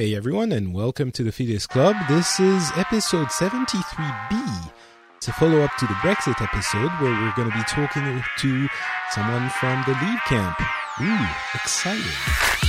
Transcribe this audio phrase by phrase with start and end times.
[0.00, 1.96] Hey everyone, and welcome to the Phileas Club.
[2.08, 4.70] This is episode 73B.
[5.16, 8.68] It's a follow up to the Brexit episode where we're going to be talking to
[9.10, 10.56] someone from the Leave camp.
[11.00, 12.67] Ooh, exciting.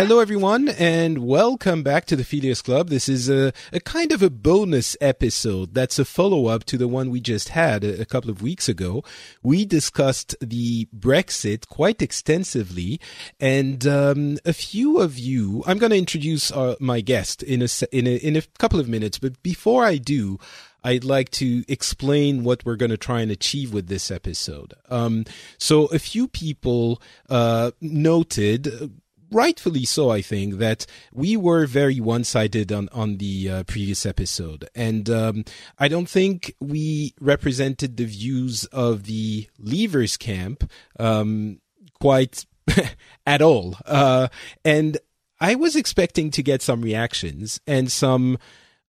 [0.00, 2.88] Hello, everyone, and welcome back to the Phileas Club.
[2.88, 6.88] This is a, a kind of a bonus episode that's a follow up to the
[6.88, 9.04] one we just had a, a, couple of weeks ago.
[9.42, 12.98] We discussed the Brexit quite extensively,
[13.38, 15.62] and um, a few of you.
[15.66, 18.88] I'm going to introduce uh, my guest in a, in a in a couple of
[18.88, 20.38] minutes, but before I do.
[20.82, 24.72] I'd like to explain what we're going to try and achieve with this episode.
[24.88, 25.26] Um,
[25.58, 28.90] so, a few people uh, noted
[29.30, 34.04] rightfully so, I think, that we were very one sided on, on the uh, previous
[34.04, 34.68] episode.
[34.74, 35.44] And um,
[35.78, 41.60] I don't think we represented the views of the Leavers camp um,
[42.00, 42.46] quite
[43.26, 43.76] at all.
[43.86, 44.28] Uh,
[44.64, 44.98] and
[45.40, 48.38] I was expecting to get some reactions and some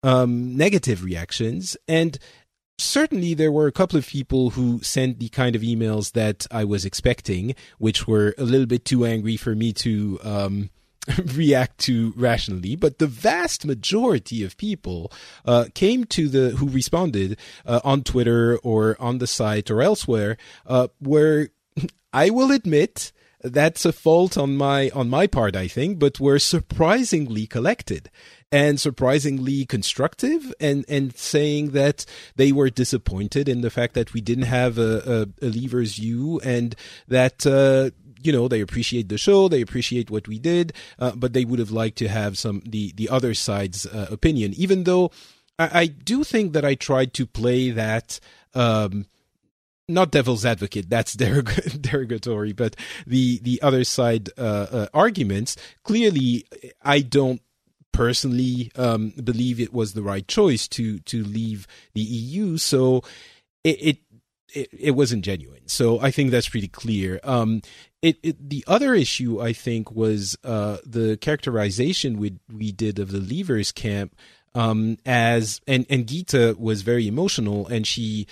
[0.04, 1.78] um, negative reactions.
[1.88, 2.18] And
[2.82, 6.64] certainly there were a couple of people who sent the kind of emails that I
[6.64, 10.70] was expecting, which were a little bit too angry for me to um,
[11.36, 12.76] react to rationally.
[12.76, 15.12] But the vast majority of people
[15.46, 20.38] uh, came to the who responded uh, on Twitter or on the site or elsewhere,
[20.66, 21.50] uh, where
[22.14, 23.12] I will admit
[23.44, 28.10] that's a fault on my on my part, I think, but were surprisingly collected
[28.52, 34.20] and surprisingly constructive and, and saying that they were disappointed in the fact that we
[34.20, 36.76] didn't have a, a, a leaver's view and
[37.08, 41.34] that, uh, you know, they appreciate the show, they appreciate what we did, uh, but
[41.34, 45.12] they would have liked to have some, the, the other side's uh, opinion, even though
[45.58, 48.20] I, I, do think that I tried to play that,
[48.54, 49.06] um,
[49.88, 56.46] not devil's advocate that's derog- derogatory but the the other side uh, uh, arguments clearly
[56.82, 57.42] i don't
[57.92, 62.58] personally um, believe it was the right choice to to leave the EU.
[62.58, 63.04] So
[63.64, 63.98] it, it
[64.54, 65.68] it, it, wasn't genuine.
[65.68, 67.22] So I think that's pretty clear.
[67.24, 67.62] Um,
[68.02, 73.12] it, it, the other issue I think was uh, the characterization we we did of
[73.12, 74.16] the Leavers camp
[74.54, 78.28] um, as and and Gita was very emotional and she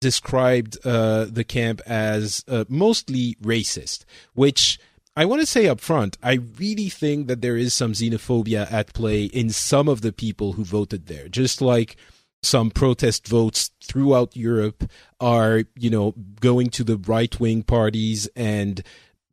[0.00, 4.04] described uh, the camp as uh, mostly racist,
[4.34, 4.78] which
[5.16, 8.94] I want to say up front, I really think that there is some xenophobia at
[8.94, 11.28] play in some of the people who voted there.
[11.28, 11.96] Just like
[12.42, 14.84] some protest votes throughout Europe
[15.20, 18.82] are, you know, going to the right wing parties and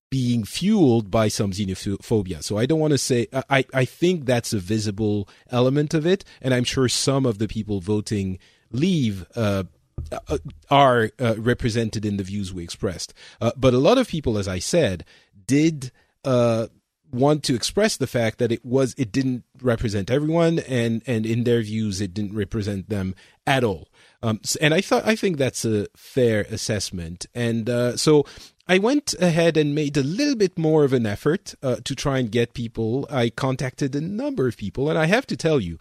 [0.09, 2.43] being fueled by some xenophobia.
[2.43, 6.23] So I don't want to say I, I think that's a visible element of it,
[6.41, 8.39] and I'm sure some of the people voting
[8.71, 9.63] leave uh,
[10.11, 10.37] uh
[10.69, 13.13] are uh, represented in the views we expressed.
[13.41, 15.03] Uh, but a lot of people, as I said,
[15.47, 15.91] did
[16.23, 16.67] uh,
[17.11, 21.43] want to express the fact that it was it didn't represent everyone, and and in
[21.43, 23.15] their views, it didn't represent them
[23.45, 23.87] at all.
[24.21, 27.25] Um, and I thought I think that's a fair assessment.
[27.35, 28.25] And uh, so
[28.67, 32.19] I went ahead and made a little bit more of an effort uh, to try
[32.19, 33.07] and get people.
[33.09, 35.77] I contacted a number of people, and I have to tell you,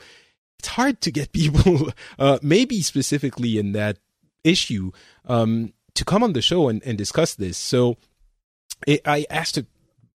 [0.58, 3.98] it's hard to get people, uh, maybe specifically in that
[4.44, 4.92] issue,
[5.24, 7.56] um, to come on the show and, and discuss this.
[7.56, 7.96] So
[8.86, 9.66] it, I asked a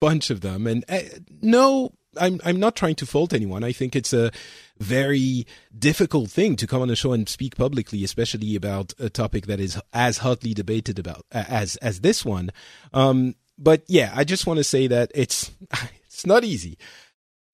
[0.01, 1.01] bunch of them, and uh,
[1.43, 3.65] no, I'm I'm not trying to fault anyone.
[3.65, 4.31] I think it's a
[4.79, 5.47] very
[5.77, 9.61] difficult thing to come on a show and speak publicly, especially about a topic that
[9.61, 12.51] is as hotly debated about as as this one.
[12.93, 15.51] Um, but yeah, I just want to say that it's
[16.05, 16.79] it's not easy.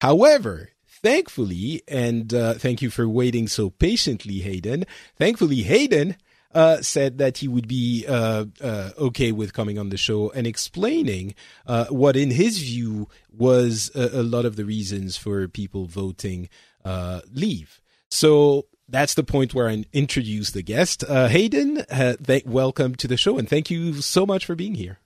[0.01, 4.85] However, thankfully, and uh, thank you for waiting so patiently, Hayden.
[5.17, 6.17] Thankfully, Hayden
[6.55, 10.47] uh, said that he would be uh, uh, okay with coming on the show and
[10.47, 11.35] explaining
[11.67, 16.47] uh, what, in his view, was a, a, lot of the reasons for people voting
[16.85, 17.81] uh, leave.
[18.09, 21.03] So that's the point where I introduce the guest.
[21.03, 24.99] Uh, Hayden, th- welcome to the show, and thank you so much for being here.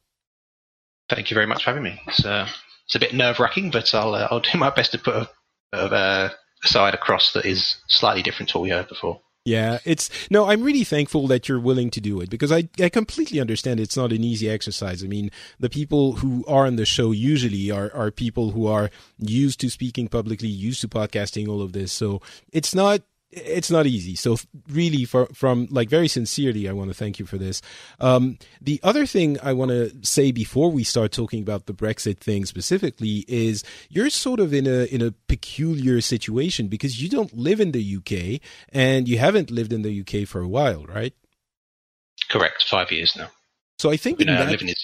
[1.09, 1.99] Thank you very much for having me.
[2.07, 5.29] It's, it's a bit nerve wracking, but I'll I'll do my best to put a,
[5.73, 6.31] a,
[6.63, 9.21] a side across that is slightly different to what we heard before.
[9.45, 12.89] Yeah, it's no, I'm really thankful that you're willing to do it because I, I
[12.89, 15.03] completely understand it's not an easy exercise.
[15.03, 18.91] I mean, the people who are on the show usually are, are people who are
[19.17, 21.91] used to speaking publicly, used to podcasting, all of this.
[21.91, 22.21] So
[22.51, 24.15] it's not it's not easy.
[24.15, 24.37] So
[24.69, 27.61] really, for, from like very sincerely, I want to thank you for this.
[27.99, 32.17] Um, the other thing I want to say before we start talking about the Brexit
[32.17, 37.35] thing specifically is you're sort of in a in a peculiar situation because you don't
[37.35, 41.13] live in the UK and you haven't lived in the UK for a while, right?
[42.29, 43.27] Correct, five years now.
[43.77, 44.75] So I think in that, living in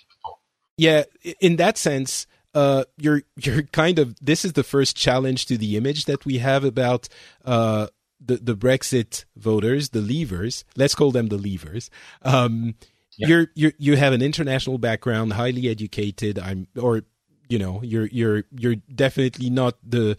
[0.77, 1.03] yeah,
[1.39, 2.27] in that sense.
[2.53, 6.37] Uh, you're you're kind of this is the first challenge to the image that we
[6.37, 7.09] have about
[7.43, 7.87] uh,
[8.25, 11.89] the the Brexit voters, the Leavers, let's call them the Leavers.
[12.21, 12.75] Um,
[13.17, 13.27] yeah.
[13.27, 16.37] You're you you have an international background, highly educated.
[16.39, 17.03] I'm or
[17.47, 20.17] you know you're you're you're definitely not the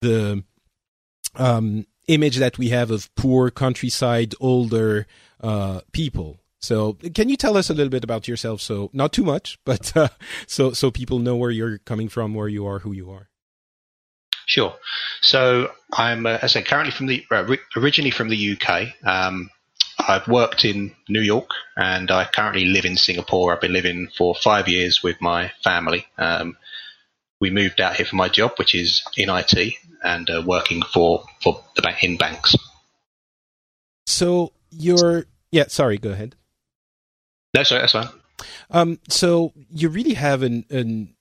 [0.00, 0.44] the
[1.34, 5.06] um, image that we have of poor countryside older
[5.40, 6.40] uh, people.
[6.60, 8.60] So, can you tell us a little bit about yourself?
[8.60, 10.08] So, not too much, but uh,
[10.46, 13.28] so so people know where you're coming from, where you are, who you are.
[14.48, 14.74] Sure.
[15.20, 18.94] So I'm, uh, as I say, currently from the uh, originally from the UK.
[19.04, 19.50] Um,
[19.98, 23.52] I've worked in New York and I currently live in Singapore.
[23.52, 26.06] I've been living for five years with my family.
[26.16, 26.56] Um,
[27.40, 31.24] we moved out here for my job, which is in IT and uh, working for
[31.42, 32.56] for the bank in banks.
[34.06, 35.66] So you're yeah.
[35.68, 36.36] Sorry, go ahead.
[37.54, 38.08] No, sorry, that's fine.
[38.70, 41.14] Um, so you really have an an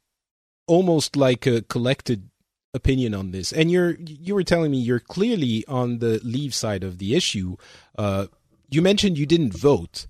[0.66, 2.30] almost like a collected
[2.78, 3.52] opinion on this.
[3.52, 7.58] And you're you were telling me you're clearly on the leave side of the issue.
[7.98, 8.28] Uh,
[8.70, 10.08] you mentioned you didn't vote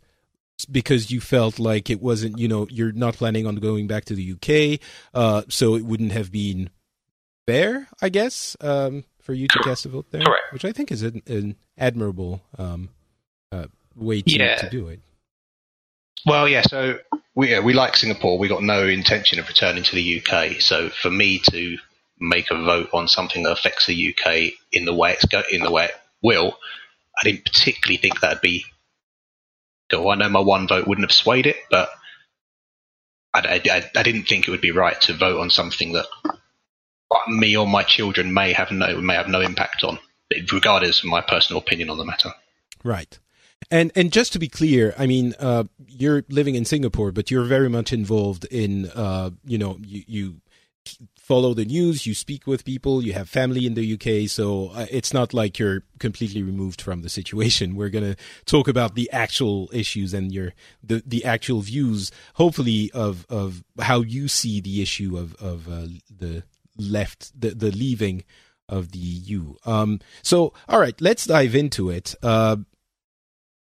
[0.71, 4.15] because you felt like it wasn't, you know, you're not planning on going back to
[4.15, 4.79] the UK,
[5.13, 6.69] uh, so it wouldn't have been
[7.45, 10.21] fair, I guess, um, for you to cast a vote there.
[10.21, 10.53] Correct.
[10.53, 12.89] Which I think is an, an admirable um,
[13.51, 14.55] uh, way to, yeah.
[14.55, 14.99] to do it.
[16.25, 16.63] Well, yeah.
[16.63, 16.99] So
[17.35, 18.37] we we like Singapore.
[18.37, 20.59] We got no intention of returning to the UK.
[20.59, 21.77] So for me to
[22.19, 25.61] make a vote on something that affects the UK in the way it's go- in
[25.61, 26.57] the way it will,
[27.19, 28.65] I didn't particularly think that'd be.
[29.89, 30.09] Go.
[30.09, 31.89] I know my one vote wouldn't have swayed it, but
[33.33, 36.07] I, I, I didn't think it would be right to vote on something that
[37.27, 39.99] me or my children may have no may have no impact on,
[40.51, 42.31] regardless of my personal opinion on the matter.
[42.83, 43.17] Right.
[43.71, 47.45] And and just to be clear, I mean, uh, you're living in Singapore, but you're
[47.45, 50.35] very much involved in, uh, you know, you, you
[51.27, 54.85] follow the news, you speak with people, you have family in the UK, so uh,
[54.89, 57.75] it's not like you're completely removed from the situation.
[57.75, 58.15] We're going to
[58.45, 63.99] talk about the actual issues and your the the actual views, hopefully of of how
[64.01, 66.43] you see the issue of of uh, the
[66.77, 68.23] left the the leaving
[68.69, 69.55] of the EU.
[69.65, 72.15] Um, so all right, let's dive into it.
[72.23, 72.57] Uh,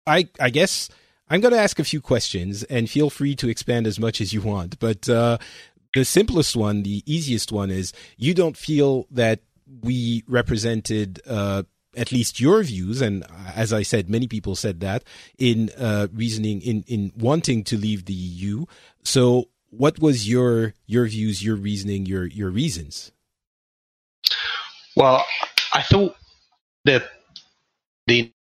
[0.07, 0.91] I I guess.
[1.29, 4.33] I'm going to ask a few questions and feel free to expand as much as
[4.33, 4.79] you want.
[4.79, 5.39] But uh,
[5.97, 9.41] the simplest one, the easiest one is you don't feel that
[9.81, 11.63] we represented uh,
[11.97, 15.05] at least your views, and as I said, many people said that
[15.39, 18.67] in uh, reasoning in in wanting to leave the EU.
[19.05, 23.11] So, what was your your views, your reasoning, your your reasons?
[24.95, 25.25] Well,
[25.73, 26.15] I thought
[26.85, 27.05] that
[28.07, 28.35] the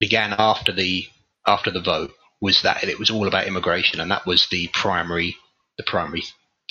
[0.00, 1.06] began after the
[1.46, 2.10] after the vote
[2.40, 5.36] was that it was all about immigration, and that was the primary
[5.82, 6.22] the primary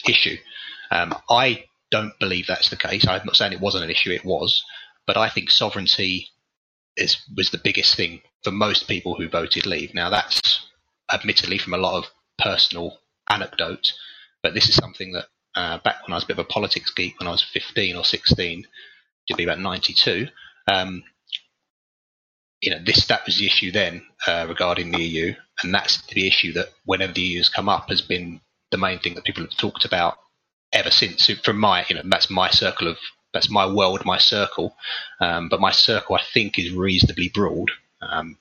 [0.07, 0.37] issue.
[0.89, 3.07] Um, I don't believe that's the case.
[3.07, 4.63] I'm not saying it wasn't an issue; it was,
[5.05, 6.27] but I think sovereignty
[6.97, 9.93] is was the biggest thing for most people who voted leave.
[9.93, 10.65] Now that's
[11.11, 12.99] admittedly from a lot of personal
[13.29, 13.93] anecdote,
[14.43, 15.25] but this is something that
[15.55, 17.95] uh, back when I was a bit of a politics geek, when I was 15
[17.95, 18.67] or 16,
[19.27, 20.27] to be about 92.
[20.67, 21.03] Um,
[22.61, 25.33] you know, this that was the issue then uh, regarding the EU,
[25.63, 28.39] and that's the issue that whenever the EU has come up has been
[28.71, 30.17] the main thing that people have talked about
[30.73, 31.29] ever since.
[31.43, 32.97] From my, you know, that's my circle of,
[33.33, 34.75] that's my world, my circle.
[35.19, 37.71] Um, but my circle, I think, is reasonably broad.
[38.01, 38.37] Um,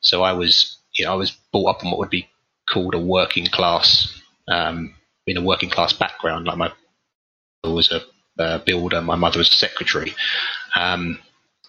[0.00, 2.28] so I was, you know, I was brought up on what would be
[2.68, 4.12] called a working class,
[4.48, 4.94] um,
[5.26, 6.46] in a working class background.
[6.46, 6.72] Like my
[7.62, 8.00] father was a
[8.42, 10.14] uh, builder, my mother was a secretary.
[10.74, 11.18] Um,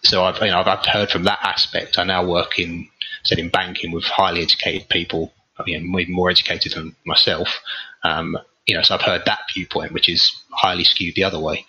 [0.04, 1.98] so I've, you know, I've heard from that aspect.
[1.98, 2.88] I now work in,
[3.24, 5.34] said in banking with highly educated people
[5.66, 7.62] you know, even more educated than myself.
[8.04, 11.66] Um, you know, so I've heard that viewpoint, which is highly skewed the other way.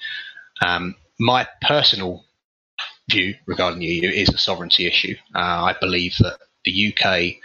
[0.60, 2.24] Um, my personal
[3.10, 5.14] view regarding the EU is a sovereignty issue.
[5.34, 7.40] Uh, I believe that the UK,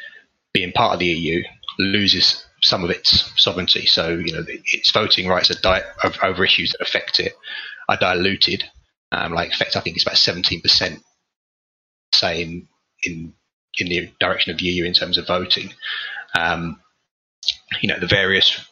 [0.54, 1.44] being part of the EU,
[1.80, 3.86] loses some of its sovereignty.
[3.86, 5.82] So, you know, its voting rights di-
[6.24, 7.34] over issues that affect it
[7.90, 8.64] are diluted.
[9.12, 11.02] Um, like, effect, I think it's about 17%,
[12.14, 12.68] say, in,
[13.04, 13.34] in,
[13.78, 15.72] in the direction of the EU in terms of voting
[16.36, 16.80] um,
[17.82, 18.66] you know, the various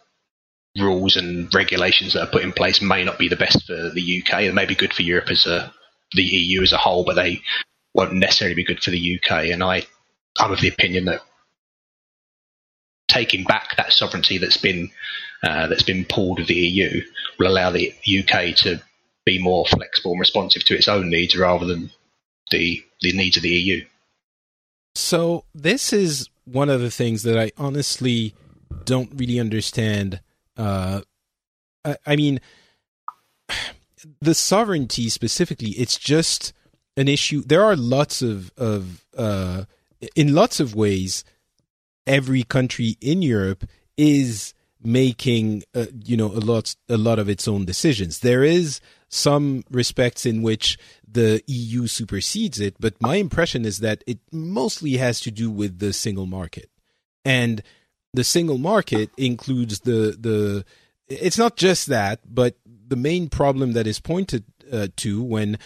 [0.78, 4.24] rules and regulations that are put in place may not be the best for the
[4.24, 4.40] UK.
[4.40, 5.74] They may be good for Europe as a
[6.14, 7.42] the EU as a whole, but they
[7.94, 9.46] won't necessarily be good for the UK.
[9.46, 9.84] And I,
[10.40, 11.22] I'm of the opinion that
[13.08, 14.90] taking back that sovereignty that's been
[15.44, 17.02] uh, that's been pulled of the EU
[17.40, 18.82] will allow the UK to
[19.26, 21.92] be more flexible and responsive to its own needs rather than
[22.52, 23.86] the the needs of the EU.
[24.96, 28.34] So this is one of the things that I honestly
[28.86, 30.22] don't really understand.
[30.58, 31.02] Uh,
[31.86, 32.40] I, I mean,
[34.22, 36.54] the sovereignty specifically, it's just
[36.98, 37.42] an issue.
[37.42, 39.66] There are lots of of uh,
[40.16, 41.24] in lots of ways,
[42.08, 43.66] every country in Europe
[43.98, 44.54] is
[44.84, 48.20] making uh, you know a lot a lot of its own decisions.
[48.20, 48.80] There is
[49.12, 54.94] some respects in which the EU supersedes it, but my impression is that it mostly
[54.98, 56.70] has to do with the single market.
[57.26, 57.62] And
[58.14, 60.66] the single market includes the the
[61.08, 62.56] it's not just that, but
[62.88, 65.60] the main problem that is pointed uh, to when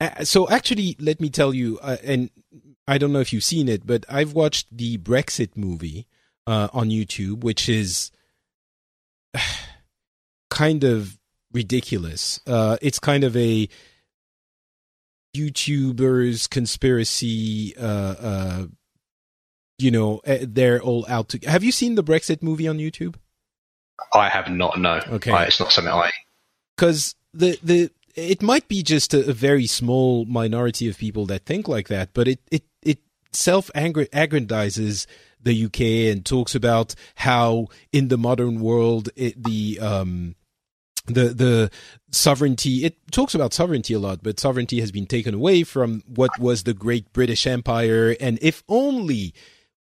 [0.00, 2.30] uh, so actually let me tell you uh, and
[2.88, 6.08] I don't know if you've seen it, but I've watched the Brexit movie
[6.48, 8.10] uh, on YouTube, which is
[10.50, 11.19] kind of
[11.52, 12.40] ridiculous.
[12.46, 13.68] Uh, it's kind of a
[15.36, 17.74] YouTubers conspiracy.
[17.76, 18.66] Uh, uh,
[19.78, 21.38] you know, eh, they're all out to.
[21.48, 23.16] Have you seen the Brexit movie on YouTube?
[24.12, 24.78] I have not.
[24.78, 25.00] No.
[25.08, 26.10] Okay, I, it's not something I.
[26.76, 31.46] Because the the it might be just a, a, very small minority of people that
[31.46, 32.98] think like that, but it it it
[33.32, 35.06] self aggrandizes
[35.42, 40.34] the UK and talks about how in the modern world it, the um
[41.06, 41.70] the the
[42.10, 46.30] sovereignty it talks about sovereignty a lot but sovereignty has been taken away from what
[46.38, 48.16] was the great british empire.
[48.20, 49.34] And if only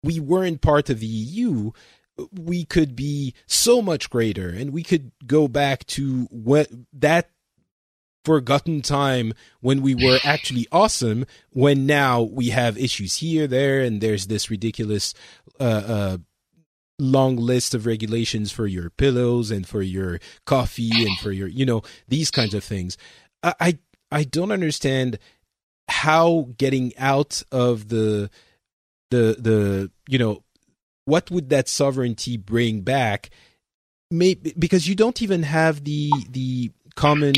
[0.02, 1.72] we weren't part of the eu
[2.32, 4.48] we could be so much greater.
[4.48, 7.30] And we could go back to what that
[8.24, 14.00] forgotten time when we were actually awesome when now we have issues here there and
[14.00, 15.14] there's this ridiculous
[15.58, 16.16] uh, uh,
[16.98, 21.64] long list of regulations for your pillows and for your coffee and for your you
[21.64, 22.96] know these kinds of things.
[23.42, 23.78] I i,
[24.10, 25.18] I don't understand
[25.88, 28.30] how getting out of the
[29.10, 30.42] the the you know
[31.08, 33.30] what would that sovereignty bring back?
[34.10, 37.34] May, because you don't even have the the common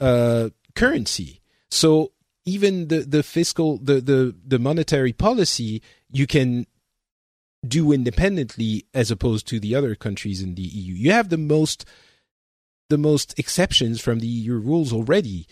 [0.00, 1.40] uh, currency.
[1.70, 2.12] So
[2.44, 6.66] even the the fiscal the the the monetary policy you can
[7.66, 10.94] do independently as opposed to the other countries in the EU.
[10.94, 11.84] You have the most
[12.88, 15.46] the most exceptions from the EU rules already.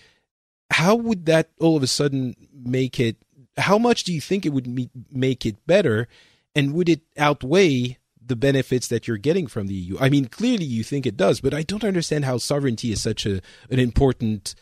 [0.71, 3.17] How would that all of a sudden make it?
[3.57, 6.09] How much do you think it would make it better,
[6.55, 9.97] and would it outweigh the benefits that you're getting from the EU?
[10.01, 13.27] I mean, clearly you think it does, but I don't understand how sovereignty is such
[13.27, 14.55] a an important.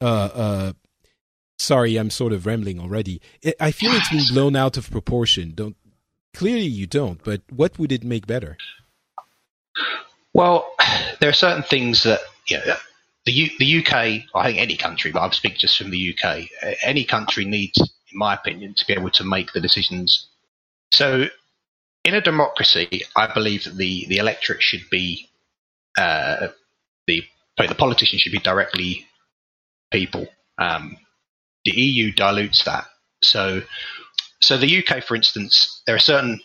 [0.00, 0.72] Uh, uh,
[1.58, 3.20] sorry, I'm sort of rambling already.
[3.60, 5.52] I feel it's been blown out of proportion.
[5.54, 5.76] Don't
[6.34, 7.22] Clearly, you don't.
[7.22, 8.56] But what would it make better?
[10.32, 10.70] Well,
[11.20, 12.74] there are certain things that you know,
[13.24, 13.94] the U, the UK.
[14.34, 16.48] I think any country, but I'm speaking just from the UK.
[16.82, 20.26] Any country needs, in my opinion, to be able to make the decisions.
[20.92, 21.26] So,
[22.04, 25.30] in a democracy, I believe that the the electorate should be
[25.96, 26.48] uh,
[27.06, 27.22] the
[27.56, 29.06] the politicians should be directly
[29.90, 30.26] people.
[30.58, 30.98] Um,
[31.64, 32.84] the EU dilutes that.
[33.22, 33.62] So
[34.44, 36.40] so the UK, for instance, there are certain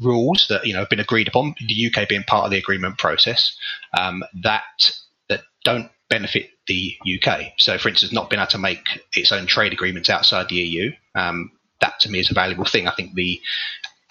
[0.00, 1.54] rules that you know have been agreed upon.
[1.66, 3.56] The UK being part of the agreement process
[3.98, 4.92] um, that
[5.28, 7.52] that don't benefit the UK.
[7.58, 8.82] So, for instance, not being able to make
[9.14, 10.92] its own trade agreements outside the EU.
[11.14, 12.86] Um, that to me is a valuable thing.
[12.86, 13.40] I think the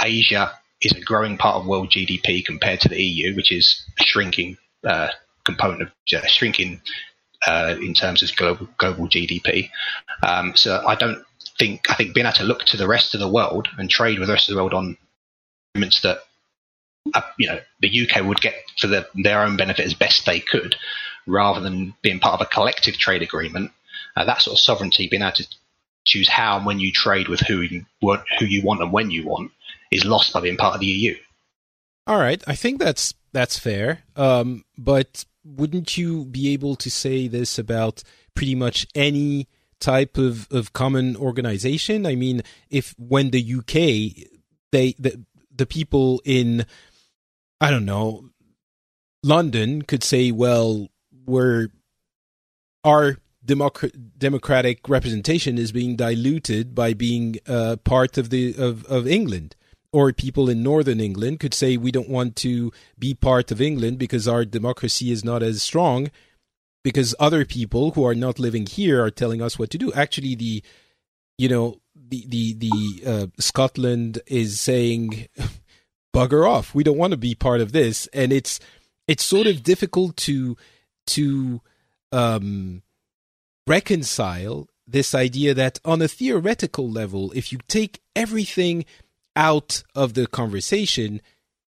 [0.01, 4.03] Asia is a growing part of world GDP compared to the EU, which is a
[4.03, 5.09] shrinking uh,
[5.45, 6.81] component of uh, shrinking
[7.45, 9.69] uh, in terms of global global GDP.
[10.23, 11.23] Um, so I don't
[11.59, 14.17] think I think being able to look to the rest of the world and trade
[14.17, 14.97] with the rest of the world on
[15.75, 16.19] agreements that
[17.13, 20.39] uh, you know the UK would get for the, their own benefit as best they
[20.39, 20.75] could,
[21.27, 23.71] rather than being part of a collective trade agreement.
[24.15, 25.45] Uh, that sort of sovereignty, being able to
[26.05, 27.85] choose how and when you trade with who you
[28.39, 29.51] who you want and when you want,
[29.91, 31.15] is lost by being part of the EU.
[32.07, 33.99] All right, I think that's that's fair.
[34.15, 39.47] Um, but wouldn't you be able to say this about pretty much any
[39.79, 42.05] type of, of common organization.
[42.05, 44.27] I mean, if when the UK,
[44.71, 46.65] they the the people in,
[47.59, 48.29] I don't know,
[49.23, 50.87] London could say, well,
[51.25, 51.69] we're
[52.83, 59.55] our democratic representation is being diluted by being uh, part of the of, of England.
[59.91, 63.97] Or people in northern England could say we don't want to be part of England
[63.97, 66.11] because our democracy is not as strong
[66.83, 69.91] because other people who are not living here are telling us what to do.
[69.93, 70.63] Actually, the
[71.37, 75.27] you know, the the the uh, Scotland is saying,
[76.15, 76.75] "Bugger off!
[76.75, 78.59] We don't want to be part of this," and it's
[79.07, 80.57] it's sort of difficult to
[81.07, 81.61] to
[82.11, 82.83] um,
[83.67, 88.85] reconcile this idea that on a theoretical level, if you take everything
[89.35, 91.21] out of the conversation,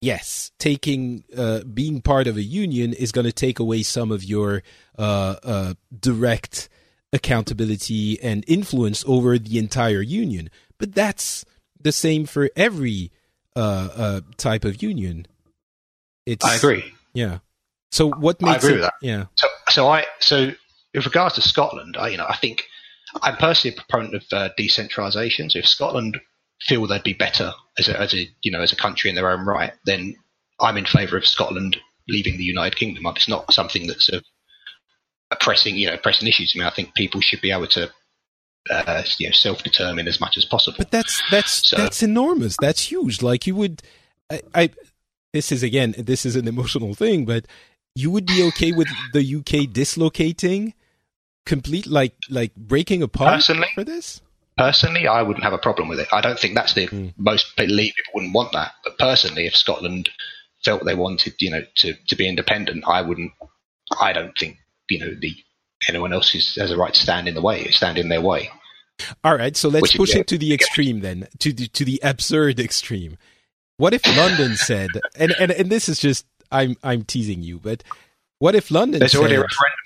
[0.02, 4.24] yes, taking uh, being part of a union is going to take away some of
[4.24, 4.64] your
[4.98, 6.70] uh, uh, direct
[7.12, 10.50] accountability and influence over the entire union.
[10.78, 11.46] But that's
[11.80, 13.12] the same for every
[13.56, 15.26] uh, uh, type of union.
[16.26, 16.94] It's, I agree.
[17.14, 17.40] Yeah.
[17.92, 18.94] So what makes I agree it, with that.
[19.02, 19.26] Yeah.
[19.36, 20.52] So, so I so
[20.94, 22.66] with regards to Scotland, I, you know, I think
[23.22, 25.52] I'm personally a proponent of uh, decentralisation.
[25.52, 26.20] So if Scotland
[26.62, 29.32] feel they'd be better as a, as a you know as a country in their
[29.32, 30.16] own right, then
[30.60, 33.06] I'm in favour of Scotland leaving the United Kingdom.
[33.16, 34.22] It's not something that's a,
[35.32, 36.66] a pressing you know pressing issue to me.
[36.66, 37.90] I think people should be able to
[38.70, 40.76] uh, you know self determine as much as possible.
[40.78, 42.58] But that's that's so, that's enormous.
[42.62, 43.22] That's huge.
[43.22, 43.82] Like you would,
[44.30, 44.70] I, I
[45.34, 47.46] this is again this is an emotional thing, but
[47.96, 50.74] you would be okay with the UK dislocating
[51.46, 54.22] complete like like breaking apart personally, for this?
[54.60, 56.10] Personally, I wouldn't have a problem with it.
[56.12, 57.14] I don't think that's the mm.
[57.18, 58.74] most people wouldn't want that.
[58.84, 60.10] But personally, if Scotland
[60.66, 63.32] felt they wanted, you know, to, to be independent, I wouldn't.
[64.00, 64.58] I don't think
[64.90, 65.34] you know the
[65.88, 68.50] anyone else is, has a right to stand in the way, stand in their way.
[69.24, 72.02] All right, so let's Which push it to the extreme then, to the, to the
[72.04, 73.18] absurd extreme.
[73.78, 77.82] What if London said, and, and and this is just I'm I'm teasing you, but
[78.40, 79.00] what if London?
[79.00, 79.80] There's said, already a referendum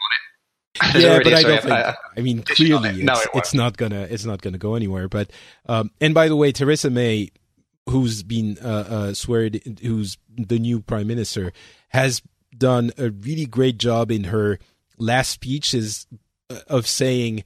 [0.95, 1.73] yeah, but I don't think.
[1.73, 5.07] I, I mean, clearly, it's, no, it it's, not gonna it's not gonna go anywhere.
[5.07, 5.31] But
[5.67, 7.31] um, and by the way, Theresa May,
[7.89, 11.53] who's been uh, uh, sweared, who's the new prime minister,
[11.89, 12.21] has
[12.57, 14.59] done a really great job in her
[14.97, 16.07] last speech is
[16.49, 17.43] uh, of saying,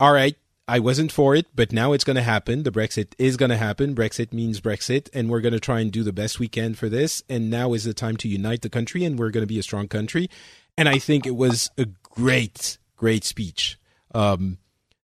[0.00, 0.36] "All right,
[0.68, 2.64] I wasn't for it, but now it's going to happen.
[2.64, 3.94] The Brexit is going to happen.
[3.94, 6.88] Brexit means Brexit, and we're going to try and do the best we can for
[6.88, 7.22] this.
[7.28, 9.62] And now is the time to unite the country, and we're going to be a
[9.62, 10.28] strong country.
[10.76, 11.86] And I think it was a
[12.16, 13.78] great, great speech.
[14.14, 14.58] Um,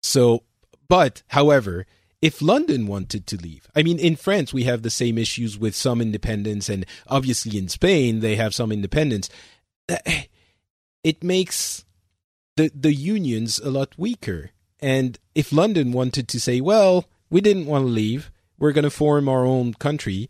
[0.01, 0.43] so,
[0.87, 1.85] but however,
[2.21, 5.75] if London wanted to leave, I mean, in France, we have the same issues with
[5.75, 9.29] some independence, and obviously in Spain, they have some independence.
[9.89, 10.23] Eh,
[11.03, 11.83] it makes
[12.55, 14.51] the, the unions a lot weaker.
[14.79, 18.89] And if London wanted to say, well, we didn't want to leave, we're going to
[18.89, 20.29] form our own country.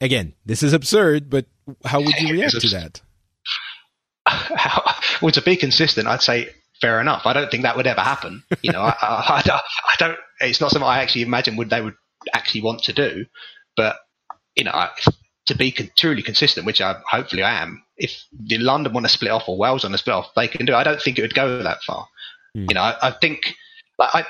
[0.00, 1.46] Again, this is absurd, but
[1.84, 3.02] how would you react to that?
[5.22, 6.50] well, to be consistent, I'd say
[6.80, 7.22] fair enough.
[7.24, 8.42] I don't think that would ever happen.
[8.62, 10.18] You know, I, I, I, don't.
[10.40, 11.96] It's not something I actually imagine would they would
[12.34, 13.26] actually want to do.
[13.76, 13.96] But
[14.54, 14.88] you know,
[15.46, 17.82] to be truly consistent, which I hopefully I am.
[17.96, 20.66] If the London want to split off or Wales want to split off, they can
[20.66, 20.72] do.
[20.72, 20.76] It.
[20.76, 22.08] I don't think it would go that far.
[22.56, 22.68] Mm.
[22.68, 23.54] You know, I, I think
[23.98, 24.24] like, I,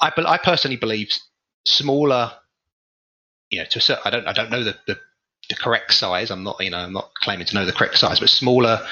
[0.00, 1.10] I, I personally believe
[1.64, 2.32] smaller.
[3.50, 4.98] You know, to a certain, I don't I don't know the, the
[5.48, 6.30] the correct size.
[6.30, 8.86] I'm not, you know, I'm not claiming to know the correct size, but smaller,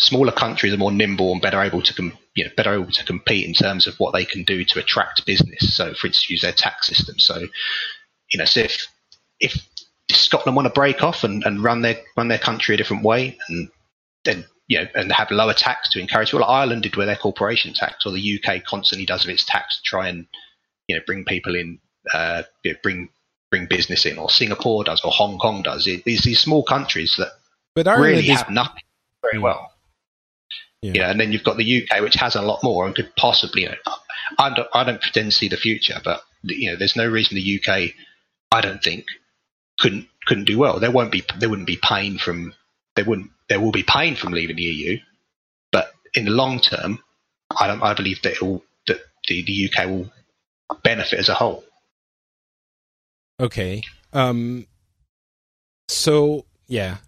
[0.00, 3.04] smaller countries are more nimble and better able to, com- you know, better able to
[3.04, 5.76] compete in terms of what they can do to attract business.
[5.76, 7.18] So, for instance, use their tax system.
[7.18, 7.46] So,
[8.32, 8.86] you know, so if
[9.38, 9.66] if
[10.10, 13.38] Scotland want to break off and, and run their run their country a different way,
[13.48, 13.68] and
[14.24, 16.32] then you know, and have lower tax to encourage.
[16.32, 19.76] Well, Ireland did with their corporation tax, or the UK constantly does with its tax
[19.76, 20.26] to try and
[20.88, 21.78] you know bring people in,
[22.14, 23.08] uh, you know, bring
[23.50, 25.86] bring business in, or Singapore does, or Hong Kong does.
[25.86, 27.32] It, these these small countries that
[27.74, 28.82] but really is, have nothing
[29.22, 29.69] very well.
[30.82, 31.10] Yeah.
[31.10, 33.62] and then you've got the UK, which has a lot more and could possibly.
[33.62, 33.94] You know,
[34.38, 37.34] I don't, I don't pretend to see the future, but you know, there's no reason
[37.34, 37.90] the UK,
[38.50, 39.04] I don't think,
[39.78, 40.80] couldn't couldn't do well.
[40.80, 42.54] There won't be there wouldn't be pain from
[42.96, 44.98] there wouldn't there will be pain from leaving the EU,
[45.72, 47.02] but in the long term,
[47.58, 50.10] I don't I believe that will, that the, the UK will
[50.82, 51.64] benefit as a whole.
[53.38, 53.82] Okay.
[54.12, 54.66] Um.
[55.88, 56.98] So yeah.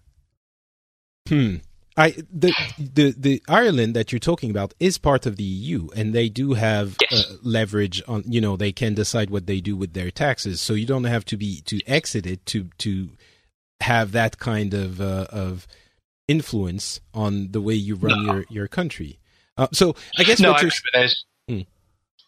[1.27, 1.57] Hmm.
[1.95, 6.13] I the the the Ireland that you're talking about is part of the EU, and
[6.13, 7.29] they do have yes.
[7.29, 8.23] uh, leverage on.
[8.25, 11.25] You know, they can decide what they do with their taxes, so you don't have
[11.25, 13.09] to be to exit it to to
[13.81, 15.67] have that kind of uh, of
[16.27, 18.33] influence on the way you run no.
[18.33, 19.19] your your country.
[19.55, 21.61] Uh, so I guess no, what I, there's hmm.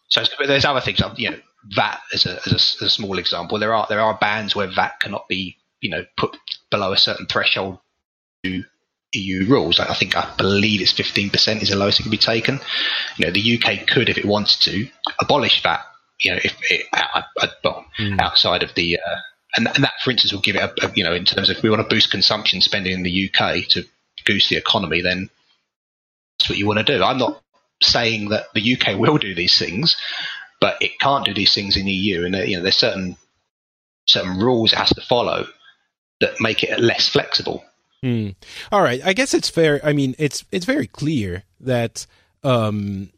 [0.08, 1.00] so there's other things.
[1.16, 1.38] You know,
[1.74, 3.58] VAT as a, as a, as a small example.
[3.58, 6.36] There are there are bands where VAT cannot be you know put
[6.70, 7.78] below a certain threshold
[8.44, 8.64] to
[9.16, 9.80] EU rules.
[9.80, 12.60] I think I believe it's fifteen percent is the lowest it can be taken.
[13.16, 14.88] You know, the UK could, if it wants to,
[15.20, 15.80] abolish that.
[16.20, 18.18] You know, if it, uh, uh, well, mm.
[18.20, 19.16] outside of the uh,
[19.56, 21.56] and, and, that, for instance, will give it a, a, you know in terms of
[21.56, 23.84] if we want to boost consumption spending in the UK to
[24.24, 25.30] goose the economy, then
[26.38, 27.02] that's what you want to do.
[27.02, 27.42] I'm not
[27.82, 29.96] saying that the UK will do these things,
[30.60, 33.16] but it can't do these things in the EU, and you know there's certain
[34.06, 35.46] certain rules it has to follow
[36.20, 37.64] that make it less flexible.
[38.06, 38.28] Hmm.
[38.70, 39.80] All right, I guess it's fair.
[39.82, 42.06] I mean, it's it's very clear that
[42.44, 43.10] um,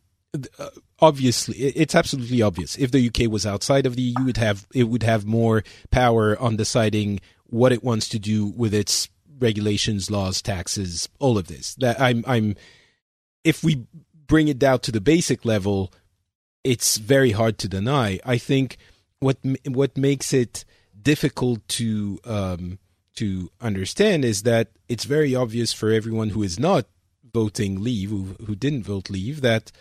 [0.58, 2.74] uh, obviously it's absolutely obvious.
[2.78, 6.38] If the UK was outside of the EU, it have it would have more power
[6.38, 11.74] on deciding what it wants to do with its regulations, laws, taxes, all of this.
[11.74, 12.56] That I'm I'm
[13.44, 13.84] if we
[14.26, 15.92] bring it down to the basic level,
[16.64, 18.20] it's very hard to deny.
[18.24, 18.78] I think
[19.20, 20.64] what what makes it
[21.02, 22.78] difficult to um,
[23.18, 26.86] to understand is that it's very obvious for everyone who is not
[27.32, 29.72] voting leave, who, who didn't vote leave, that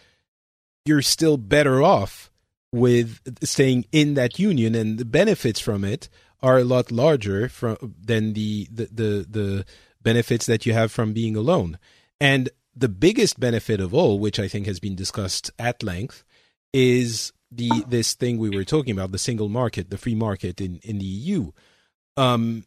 [0.85, 2.31] you're still better off
[2.71, 6.09] with staying in that union, and the benefits from it
[6.41, 9.65] are a lot larger from than the the the, the
[10.01, 11.77] benefits that you have from being alone.
[12.19, 16.23] And the biggest benefit of all, which I think has been discussed at length,
[16.73, 20.79] is the this thing we were talking about, the single market, the free market in
[20.83, 21.51] in the EU.
[22.17, 22.65] Um,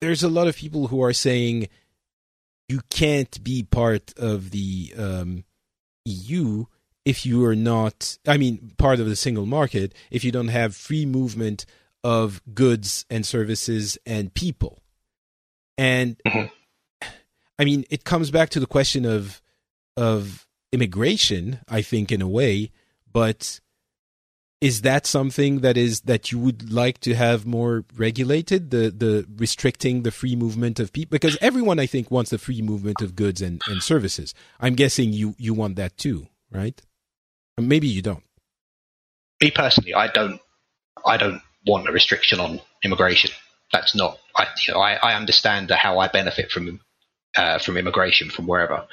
[0.00, 1.68] there's a lot of people who are saying
[2.68, 5.44] you can't be part of the um,
[6.04, 6.64] EU
[7.04, 8.18] if you are not.
[8.26, 11.66] I mean, part of the single market if you don't have free movement
[12.02, 14.82] of goods and services and people.
[15.78, 17.08] And mm-hmm.
[17.58, 19.40] I mean, it comes back to the question of
[19.96, 22.72] of immigration, I think, in a way,
[23.10, 23.60] but
[24.64, 29.26] is that something that is that you would like to have more regulated the the
[29.36, 33.14] restricting the free movement of people because everyone i think wants the free movement of
[33.14, 36.82] goods and, and services i'm guessing you you want that too right
[37.58, 38.24] maybe you don't
[39.42, 40.40] me personally i don't
[41.04, 43.30] i don't want a restriction on immigration.
[43.72, 44.18] That's not.
[44.36, 46.80] I, you know, I, I understand how I benefit from
[47.36, 48.86] uh, from immigration from wherever.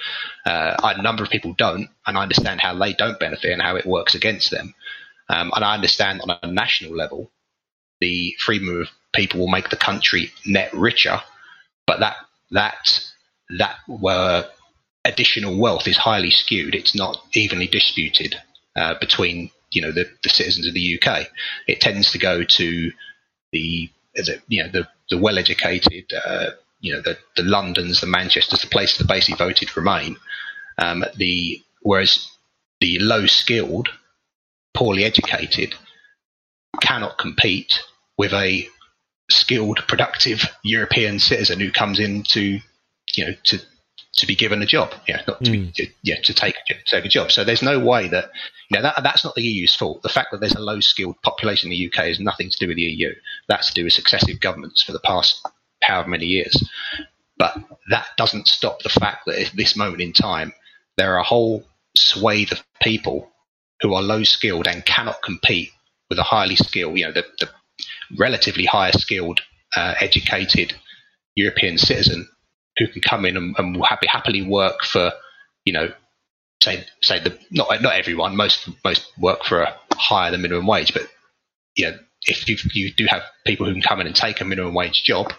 [0.45, 3.75] Uh, a number of people don't, and I understand how they don't benefit and how
[3.75, 4.73] it works against them.
[5.31, 7.31] Um, and I understand on a national level,
[8.01, 11.21] the freedom of people will make the country net richer,
[11.87, 12.17] but that
[12.51, 13.01] that
[13.57, 14.43] that uh,
[15.05, 16.75] additional wealth is highly skewed.
[16.75, 18.35] It's not evenly disputed
[18.75, 21.27] uh, between you know the, the citizens of the UK.
[21.67, 22.91] It tends to go to
[23.53, 28.07] the it, you know the the well educated, uh, you know the the Londons, the
[28.07, 30.17] Manchesters, the places that basically voted Remain.
[30.77, 32.29] Um, the whereas
[32.81, 33.89] the low skilled,
[34.73, 35.75] poorly educated
[36.81, 37.81] cannot compete
[38.17, 38.67] with a
[39.29, 42.60] skilled, productive European citizen who comes in to
[43.15, 43.60] you know to
[44.13, 45.53] to be given a job, yeah, not to, mm.
[45.53, 45.69] be, hmm.
[45.75, 46.55] to, yeah, to take
[46.86, 47.31] take a job.
[47.31, 48.29] So there's no way that
[48.69, 50.01] you know that that's not the EU's fault.
[50.01, 52.67] The fact that there's a low skilled population in the UK has nothing to do
[52.67, 53.13] with the EU.
[53.47, 55.45] That's to do with successive governments for the past
[55.81, 56.69] however many years.
[57.38, 57.57] But
[57.89, 60.53] that doesn't stop the fact that at this moment in time
[60.97, 61.63] there are a whole
[61.95, 63.30] swathe of people
[63.81, 65.69] who are low skilled and cannot compete
[66.09, 67.49] with a highly skilled, you know, the, the
[68.17, 69.41] relatively higher skilled,
[69.75, 70.73] uh, educated
[71.35, 72.27] European citizen
[72.77, 75.11] who can come in and, and will happy, happily work for,
[75.65, 75.91] you know,
[76.61, 80.93] say say the not not everyone, most most work for a higher than minimum wage,
[80.93, 81.03] but
[81.75, 84.45] you know, if you, you do have people who can come in and take a
[84.45, 85.33] minimum wage job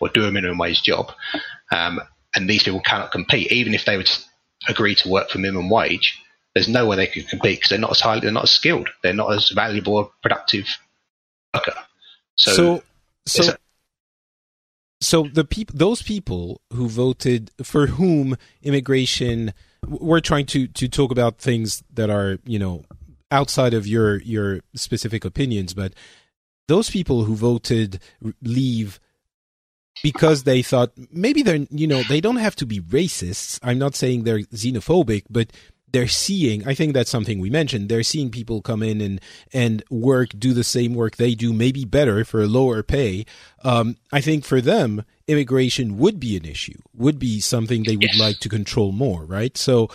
[0.00, 1.12] or do a minimum wage job,
[1.72, 2.00] um,
[2.34, 4.10] and these people cannot compete, even if they would
[4.68, 6.18] agree to work for minimum wage,
[6.54, 8.88] there's no way they can compete because they're not as highly, they're not as skilled,
[9.02, 10.66] they're not as valuable or productive
[11.54, 11.74] worker.
[12.36, 12.82] So,
[13.26, 13.54] so, so
[15.04, 19.52] so the people, those people who voted for whom immigration,
[19.86, 22.84] we're trying to to talk about things that are you know
[23.30, 25.92] outside of your your specific opinions, but
[26.68, 28.00] those people who voted
[28.42, 28.98] leave
[30.02, 33.58] because they thought maybe they're you know they don't have to be racists.
[33.62, 35.52] I'm not saying they're xenophobic, but
[35.94, 39.20] they're seeing i think that's something we mentioned they're seeing people come in and
[39.52, 43.24] and work do the same work they do maybe better for a lower pay
[43.62, 48.12] um, i think for them immigration would be an issue would be something they would
[48.12, 48.18] yes.
[48.18, 49.88] like to control more right so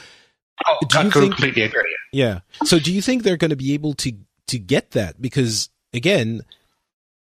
[0.66, 3.74] oh, do you think, completely agree yeah so do you think they're going to be
[3.74, 4.14] able to
[4.48, 6.42] to get that because again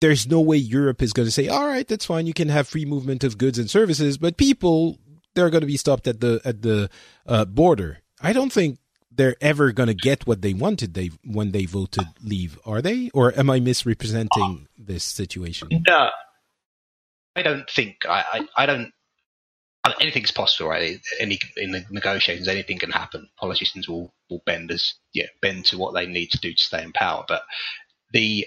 [0.00, 2.26] there's no way Europe is going to say, all right, that's fine.
[2.26, 4.98] You can have free movement of goods and services, but people,
[5.34, 6.88] they're going to be stopped at the at the
[7.26, 7.98] uh, border.
[8.22, 8.78] I don't think
[9.10, 13.10] they're ever going to get what they wanted they when they voted leave, are they?
[13.12, 15.68] Or am I misrepresenting this situation?
[15.86, 16.10] No,
[17.36, 18.06] I don't think.
[18.08, 18.92] I, I, I don't.
[19.98, 21.00] Anything's possible, right?
[21.18, 23.28] Any in the negotiations, anything can happen.
[23.38, 26.82] Politicians will will bend as yeah bend to what they need to do to stay
[26.82, 27.24] in power.
[27.26, 27.42] But
[28.12, 28.46] the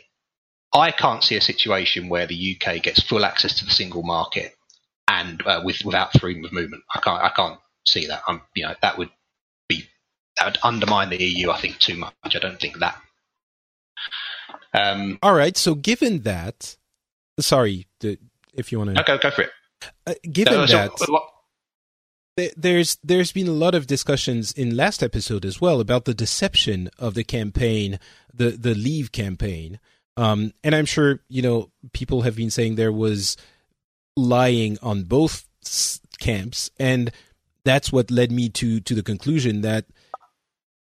[0.73, 4.53] I can't see a situation where the UK gets full access to the single market
[5.07, 6.83] and uh, with without freedom of movement.
[6.93, 8.21] I can't I can't see that.
[8.27, 9.09] I'm you know that would
[9.69, 11.51] that would undermine the EU.
[11.51, 12.13] I think too much.
[12.25, 12.97] I don't think that.
[14.73, 15.55] Um, All right.
[15.55, 16.75] So given that,
[17.39, 18.17] sorry, the,
[18.53, 19.51] if you want to no, go for it.
[20.07, 20.91] uh, given Uh, so that.
[21.09, 21.29] what-
[22.57, 26.89] there's there's been a lot of discussions in last episode as well about the deception
[26.97, 27.99] of the campaign,
[28.33, 29.79] the the Leave campaign,
[30.17, 33.37] um, and I'm sure you know people have been saying there was
[34.17, 35.47] lying on both
[36.19, 37.11] camps, and
[37.65, 39.85] that's what led me to to the conclusion that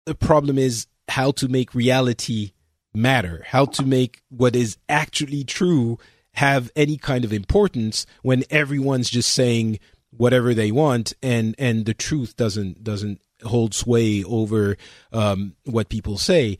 [0.06, 2.52] the problem is how to make reality
[2.94, 5.98] matter, how to make what is actually true
[6.34, 11.94] have any kind of importance when everyone's just saying whatever they want and and the
[11.94, 14.78] truth doesn't doesn't hold sway over
[15.12, 16.58] um, what people say.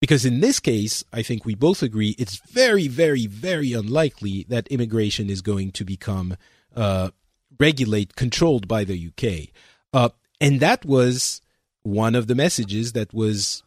[0.00, 4.68] Because in this case i think we both agree it's very very very unlikely that
[4.68, 6.36] immigration is going to become
[6.76, 7.10] uh,
[7.58, 9.48] regulate controlled by the uk
[9.92, 10.08] uh,
[10.40, 11.40] and that was
[11.82, 13.62] one of the messages that was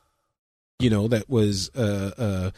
[0.80, 2.52] you know that was uh, uh,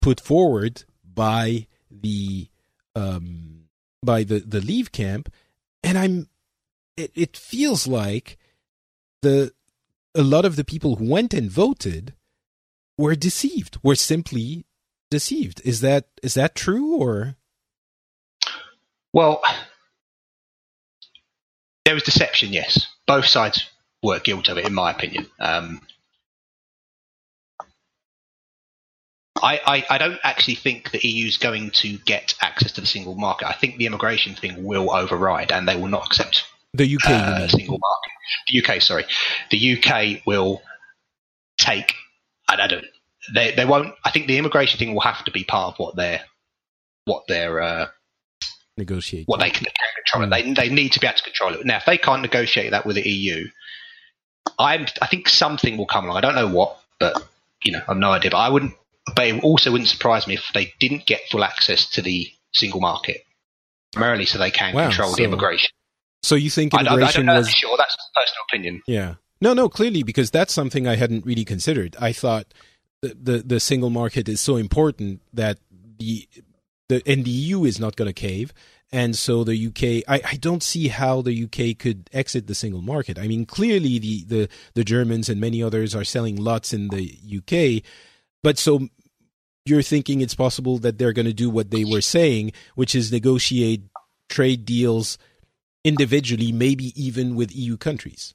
[0.00, 2.48] put forward by the
[2.94, 3.64] um,
[4.04, 5.32] by the the leave camp.
[5.82, 6.28] And i'm
[6.96, 8.38] it, it feels like
[9.22, 9.52] the
[10.14, 12.14] a lot of the people who went and voted
[12.98, 14.64] were deceived were simply
[15.10, 15.60] deceived.
[15.64, 17.36] Is that is that true or?
[19.14, 19.42] Well,
[21.84, 22.52] there was deception.
[22.52, 23.68] Yes, both sides
[24.02, 25.26] were guilty of it, in my opinion.
[25.38, 25.80] Um,
[29.42, 32.86] I, I, I don't actually think the EU is going to get access to the
[32.86, 33.48] single market.
[33.48, 37.48] I think the immigration thing will override, and they will not accept the uk uh,
[37.48, 38.12] single market.
[38.48, 39.04] The UK, sorry,
[39.50, 40.62] the UK will
[41.58, 41.94] take.
[42.48, 42.84] I I don't.
[43.34, 43.94] They they won't.
[44.04, 46.22] I think the immigration thing will have to be part of what they're
[47.04, 47.86] what they're uh,
[48.76, 49.66] negotiate what they can,
[50.04, 50.26] control it.
[50.26, 50.54] Hmm.
[50.54, 51.66] They they need to be able to control it.
[51.66, 53.46] Now, if they can't negotiate that with the EU,
[54.58, 56.16] I'm I think something will come along.
[56.16, 57.26] I don't know what, but
[57.64, 58.30] you know, I've no idea.
[58.30, 58.74] But I wouldn't.
[59.16, 62.80] But it also wouldn't surprise me if they didn't get full access to the single
[62.80, 63.24] market,
[63.92, 65.70] primarily so they can Wow, control so the immigration.
[66.22, 67.76] so you think I, I, I don't immigration know was that's for sure.
[67.76, 68.82] That's personal opinion.
[68.86, 69.14] Yeah.
[69.40, 71.96] No, no, clearly because that's something I hadn't really considered.
[72.00, 72.46] I thought
[73.00, 75.58] the the, the single market is so important that
[75.98, 76.28] the
[76.88, 78.52] the and the EU is not going to cave,
[78.90, 80.04] and so the UK.
[80.08, 83.18] I, I don't see how the UK could exit the single market.
[83.18, 87.18] I mean, clearly the the the Germans and many others are selling lots in the
[87.38, 87.82] UK,
[88.42, 88.88] but so
[89.64, 93.12] you're thinking it's possible that they're going to do what they were saying, which is
[93.12, 93.82] negotiate
[94.28, 95.18] trade deals
[95.84, 98.34] individually, maybe even with EU countries.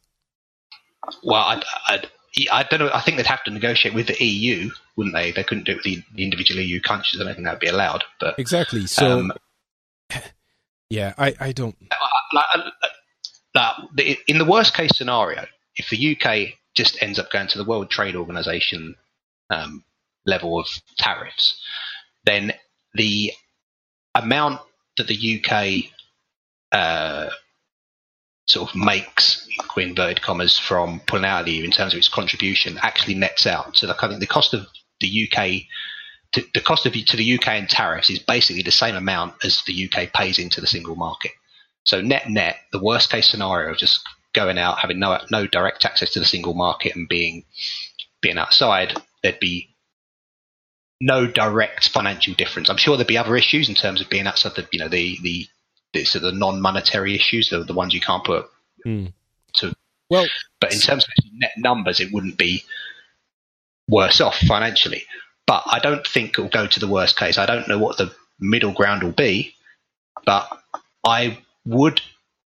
[1.24, 2.04] Well, I, I,
[2.52, 2.92] I don't know.
[2.94, 5.32] I think they'd have to negotiate with the EU, wouldn't they?
[5.32, 7.20] They couldn't do it with the, the individual EU countries.
[7.20, 8.04] I don't think that would be allowed.
[8.20, 8.86] But Exactly.
[8.86, 9.34] So, Um,
[10.90, 11.76] yeah, I, I don't.
[12.34, 12.46] like,
[13.56, 13.74] uh,
[14.28, 15.46] in the worst case scenario,
[15.76, 18.96] if the UK just ends up going to the World Trade Organization
[19.50, 19.84] um,
[20.26, 21.60] level of tariffs,
[22.26, 22.54] then
[22.94, 23.34] the
[24.14, 24.62] amount
[24.98, 25.92] that the UK
[26.72, 27.30] uh,
[28.48, 31.98] sort of makes, in inverted commas, from pulling out of the EU in terms of
[31.98, 33.76] its contribution actually nets out.
[33.78, 34.68] So the, I think the cost of
[35.00, 35.68] the UK
[36.34, 39.64] to, the cost of to the UK in tariffs is basically the same amount as
[39.66, 41.32] the UK pays into the single market.
[41.86, 44.02] So net net, the worst case scenario of just
[44.34, 47.46] going out, having no no direct access to the single market and being
[48.22, 49.70] being outside, there'd be
[51.00, 52.70] no direct financial difference.
[52.70, 55.18] I'm sure there'd be other issues in terms of being outside the you know the
[55.22, 55.48] the,
[55.98, 58.50] the sort of non-monetary issues, the, the ones you can't put
[58.84, 59.08] Hmm.
[59.56, 59.74] to.
[60.10, 60.28] Well,
[60.62, 62.64] But in terms of net numbers, it wouldn't be
[63.90, 65.04] worse off financially.
[65.46, 67.38] But I don't think it will go to the worst case.
[67.38, 69.56] I don't know what the middle ground will be,
[70.26, 70.48] but
[71.06, 72.02] I would,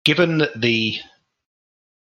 [0.04, 0.98] given that the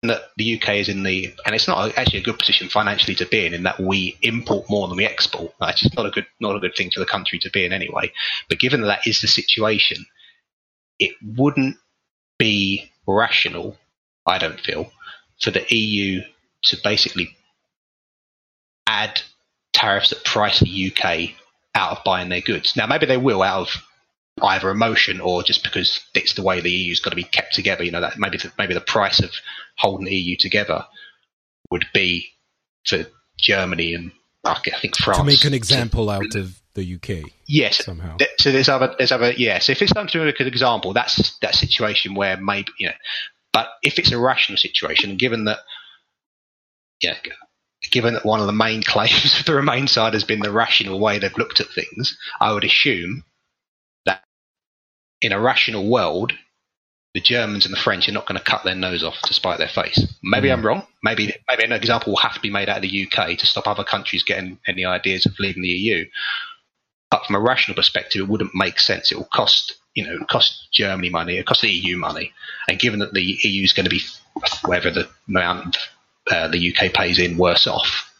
[0.03, 3.25] that the UK is in the, and it's not actually a good position financially to
[3.25, 5.53] be in, in that we import more than we export.
[5.61, 7.71] That's just not a good, not a good thing for the country to be in
[7.71, 8.11] anyway.
[8.49, 10.05] But given that that is the situation,
[11.03, 11.77] it wouldn't
[12.39, 13.77] be rational,
[14.25, 14.91] I don't feel,
[15.41, 16.21] for the EU
[16.63, 17.35] to basically
[18.87, 19.21] add
[19.73, 21.31] tariffs that price the UK
[21.75, 22.75] out of buying their goods.
[22.75, 23.83] Now, maybe they will out of
[24.41, 27.83] either emotion or just because it's the way the EU's got to be kept together.
[27.83, 29.31] You know that maybe the, maybe the price of
[29.77, 30.85] holding the EU together
[31.69, 32.29] would be
[32.85, 33.05] for
[33.37, 34.11] Germany and
[34.45, 37.83] I think France to make an example out of the UK Yes.
[37.85, 38.17] somehow.
[38.17, 39.59] Th- So there's other, there's other, yeah.
[39.59, 42.87] So if it's something to look at an example, that's that situation where maybe you
[42.87, 42.93] know,
[43.51, 45.59] but if it's a rational situation, and given that,
[47.01, 47.15] yeah,
[47.91, 50.99] given that one of the main claims of the Remain side has been the rational
[50.99, 53.23] way they've looked at things, I would assume
[54.05, 54.23] that
[55.21, 56.33] in a rational world,
[57.13, 59.59] the Germans and the French are not going to cut their nose off to spite
[59.59, 60.03] their face.
[60.23, 60.53] Maybe mm.
[60.53, 60.87] I'm wrong.
[61.03, 63.67] Maybe maybe an example will have to be made out of the UK to stop
[63.67, 66.05] other countries getting any ideas of leaving the EU.
[67.13, 69.11] But from a rational perspective, it wouldn't make sense.
[69.11, 72.33] It will cost you know cost Germany money, it cost the EU money,
[72.67, 74.01] and given that the EU is going to be
[74.65, 75.77] whatever the amount
[76.31, 78.11] uh, the UK pays in worse off,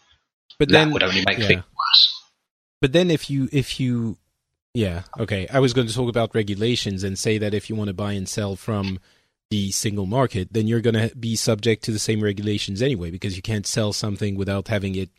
[0.60, 1.48] but that then, would only make yeah.
[1.48, 2.22] things worse.
[2.82, 4.20] But then if you if you
[4.76, 5.48] yeah, okay.
[5.52, 8.12] I was going to talk about regulations and say that if you want to buy
[8.12, 9.00] and sell from
[9.50, 13.36] the single market, then you're going to be subject to the same regulations anyway because
[13.36, 15.10] you can't sell something without having it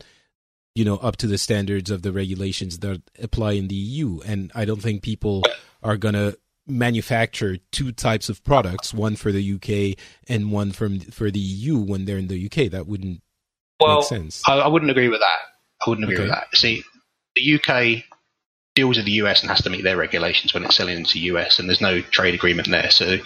[0.75, 4.51] you know up to the standards of the regulations that apply in the EU and
[4.53, 5.41] I don't think people
[5.81, 10.99] are going to manufacture two types of products, one for the UK and one from
[10.99, 12.71] for the EU when they're in the UK.
[12.71, 13.21] That wouldn't
[13.79, 14.41] well, make sense.
[14.47, 15.39] I, I wouldn't agree with that.
[15.85, 16.23] I wouldn't agree okay.
[16.23, 16.57] with that.
[16.57, 16.83] See,
[17.35, 18.03] the UK
[18.73, 21.19] deals with the US and has to meet their regulations when it's selling into the
[21.31, 22.89] US, and there's no trade agreement there.
[22.89, 23.17] So,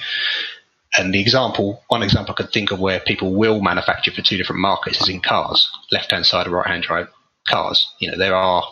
[0.97, 4.37] and the example, one example I could think of where people will manufacture for two
[4.37, 7.07] different markets is in cars, left hand side or right hand drive
[7.47, 7.87] cars.
[7.99, 8.63] You know, there are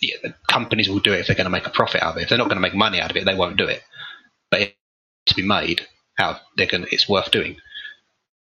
[0.00, 2.18] yeah, the companies will do it if they're going to make a profit out of
[2.18, 2.24] it.
[2.24, 3.82] If they're not going to make money out of it, they won't do it.
[4.50, 4.72] But if
[5.26, 5.86] to be made,
[6.18, 7.56] out they're going, to, it's worth doing.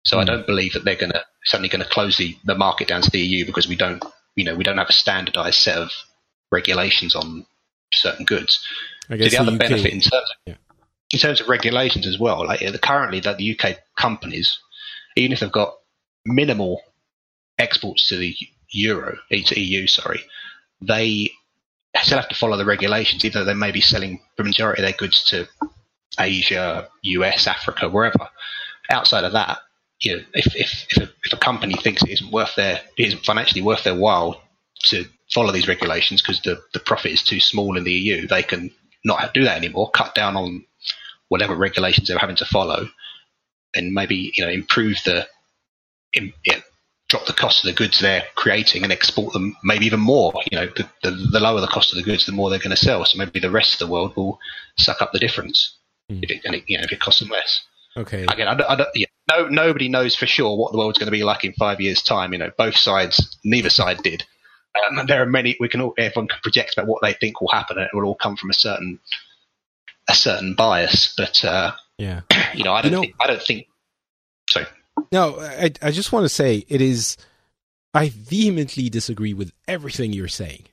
[0.05, 0.21] So mm.
[0.21, 0.27] I hmm.
[0.29, 3.11] don't believe that they're going to suddenly going to close the, the market down to
[3.11, 4.05] the EU because we don't,
[4.37, 5.90] you know, we don't have a standardized set of
[6.53, 7.47] regulations on
[7.92, 8.66] certain goods.
[9.09, 10.55] I guess so the, the other UK, benefit in terms of, yeah.
[11.12, 14.59] in terms of regulations as well, like currently that the UK companies,
[15.16, 15.75] even if they've got
[16.27, 16.83] minimal
[17.59, 18.35] exports to the
[18.70, 20.22] euro, to EU, sorry,
[20.81, 21.31] they
[22.02, 24.87] still have to follow the regulations, even though they may be selling the majority of
[24.87, 25.48] their goods to
[26.18, 28.28] Asia, US, Africa, wherever.
[28.90, 29.59] Outside of that,
[30.00, 33.07] you know, if, if, if, a, if a company thinks it isn't worth their, it
[33.07, 34.40] isn't financially worth their while
[34.85, 38.42] to follow these regulations because the, the profit is too small in the EU, they
[38.42, 38.70] can
[39.04, 40.64] not do that anymore, cut down on
[41.28, 42.88] whatever regulations they're having to follow,
[43.74, 45.26] and maybe you know improve the
[46.14, 46.33] in,
[47.09, 50.33] drop the cost of the goods they're creating and export them maybe even more.
[50.51, 52.71] You know, the, the, the lower the cost of the goods, the more they're going
[52.71, 53.05] to sell.
[53.05, 54.38] So maybe the rest of the world will
[54.77, 55.75] suck up the difference
[56.11, 56.23] mm.
[56.23, 57.64] if it, and it, you know if it costs them less.
[57.97, 58.25] Okay.
[58.29, 61.07] Again, I don't, I don't, yeah, no, nobody knows for sure what the world's going
[61.07, 62.33] to be like in five years' time.
[62.33, 64.25] You know, both sides, neither side did.
[64.90, 65.57] Um, there are many.
[65.59, 68.05] We can all everyone can project about what they think will happen, and it will
[68.05, 69.01] all come from a certain
[70.09, 71.14] a certain bias.
[71.16, 72.21] But uh, yeah,
[72.55, 72.92] you know, I don't.
[72.92, 73.66] You know, think, I don't think.
[75.12, 77.16] No, I I just want to say it is.
[77.94, 80.64] I vehemently disagree with everything you're saying,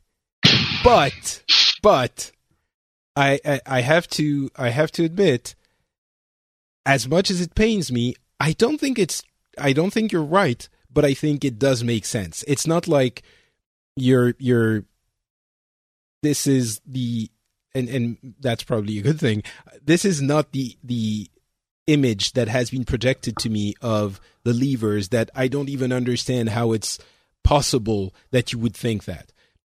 [0.84, 1.44] but
[1.82, 2.32] but
[3.16, 5.56] I, I I have to I have to admit,
[6.86, 9.24] as much as it pains me, I don't think it's
[9.58, 12.44] I don't think you're right, but I think it does make sense.
[12.48, 13.24] It's not like
[13.96, 14.84] you're you're
[16.22, 17.30] this is the
[17.74, 19.44] and and that's probably a good thing.
[19.84, 21.30] This is not the the
[21.88, 26.50] image that has been projected to me of the leavers that I don't even understand
[26.50, 27.00] how it's
[27.44, 29.32] possible that you would think that.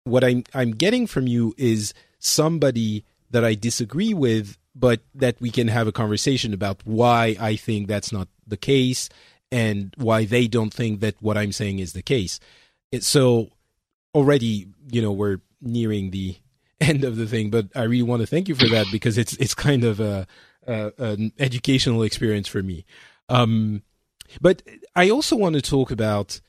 [0.03, 5.51] What I'm I'm getting from you is somebody that I disagree with, but that we
[5.51, 9.09] can have a conversation about why I think that's not the case
[9.51, 12.39] and why they don't think that what I'm saying is the case.
[12.91, 13.49] It, so
[14.15, 16.37] already, you know, we're nearing the
[16.81, 19.33] end of the thing, but I really want to thank you for that because it's
[19.37, 20.27] it's kind of a,
[20.67, 22.85] a an educational experience for me.
[23.29, 23.83] Um,
[24.41, 24.61] but
[24.95, 26.41] I also want to talk about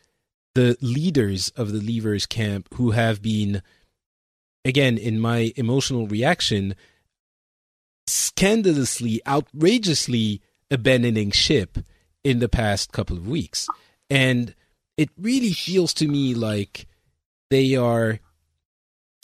[0.54, 3.62] the leaders of the Leavers camp who have been,
[4.64, 6.74] again, in my emotional reaction,
[8.07, 11.78] scandalously, outrageously abandoning ship
[12.24, 13.68] in the past couple of weeks.
[14.11, 14.54] And
[14.96, 16.87] it really feels to me like
[17.50, 18.18] they are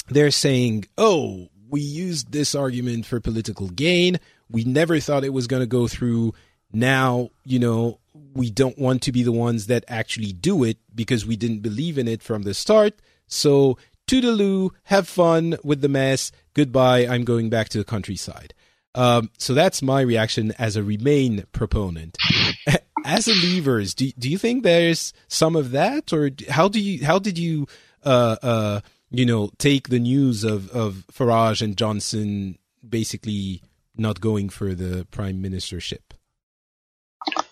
[0.08, 4.20] they're saying, "Oh, we used this argument for political gain.
[4.54, 6.32] We never thought it was going to go through.
[6.72, 7.98] Now, you know,
[8.34, 11.98] we don't want to be the ones that actually do it because we didn't believe
[11.98, 12.94] in it from the start.
[13.26, 16.32] So, toodaloo, have fun with the mess.
[16.54, 17.06] Goodbye.
[17.06, 18.54] I'm going back to the countryside."
[18.96, 22.16] Um, so that's my reaction as a Remain proponent.
[23.04, 27.04] as a Leavers, do do you think there's some of that, or how do you
[27.04, 27.66] how did you
[28.04, 33.62] uh, uh, you know, take the news of, of Farage and Johnson basically
[33.96, 36.00] not going for the prime ministership?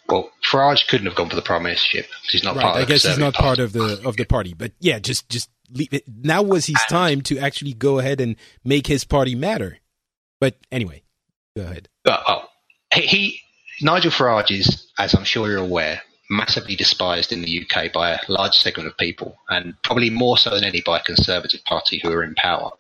[0.09, 2.77] Well, Farage couldn't have gone for the prime ministership because he's not right, part.
[2.77, 4.55] I guess he's not part of the of the party.
[4.55, 6.05] But yeah, just just leave it.
[6.07, 9.79] Now was his time to actually go ahead and make his party matter.
[10.41, 11.03] But anyway,
[11.57, 11.89] go ahead.
[12.05, 12.45] Uh, oh,
[12.93, 13.41] he
[13.81, 18.19] Nigel Farage is, as I'm sure you're aware, massively despised in the UK by a
[18.29, 22.13] large segment of people, and probably more so than any by a Conservative Party who
[22.13, 22.71] are in power.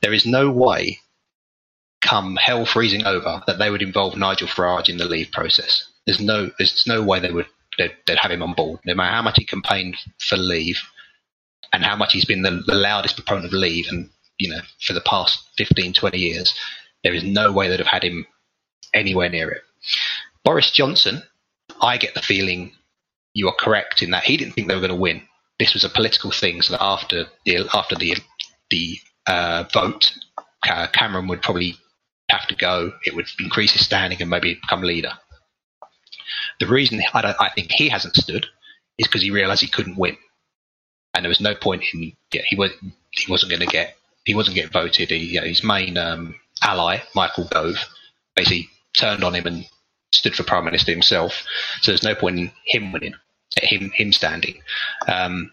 [0.00, 1.00] There is no way
[2.02, 5.88] come hell freezing over that they would involve Nigel Farage in the leave process.
[6.06, 7.46] There's no there's no way they would
[7.78, 10.78] they'd, they'd have him on board, no matter how much he campaigned for leave
[11.72, 14.92] and how much he's been the, the loudest proponent of leave and you know for
[14.92, 16.54] the past 15 20 years
[17.04, 18.26] there is no way they'd have had him
[18.92, 19.62] anywhere near it.
[20.44, 21.22] Boris johnson
[21.80, 22.72] i get the feeling
[23.34, 25.22] you are correct in that he didn't think they were going to win.
[25.58, 28.16] This was a political thing so that after the after the
[28.70, 30.12] the uh, vote
[30.68, 31.76] uh, cameron would probably
[32.32, 35.12] have to go it would increase his standing and maybe become leader
[36.60, 38.46] the reason I, I think he hasn't stood
[38.98, 40.16] is because he realised he couldn't win
[41.14, 42.70] and there was no point in yeah, he was
[43.10, 45.10] he wasn't going to get he wasn't getting voted.
[45.10, 47.76] He, you know, his main um, ally Michael Gove
[48.34, 49.66] basically turned on him and
[50.12, 51.44] stood for prime minister himself.
[51.80, 53.14] So there's no point in him winning,
[53.56, 54.62] him him standing.
[55.06, 55.52] Um,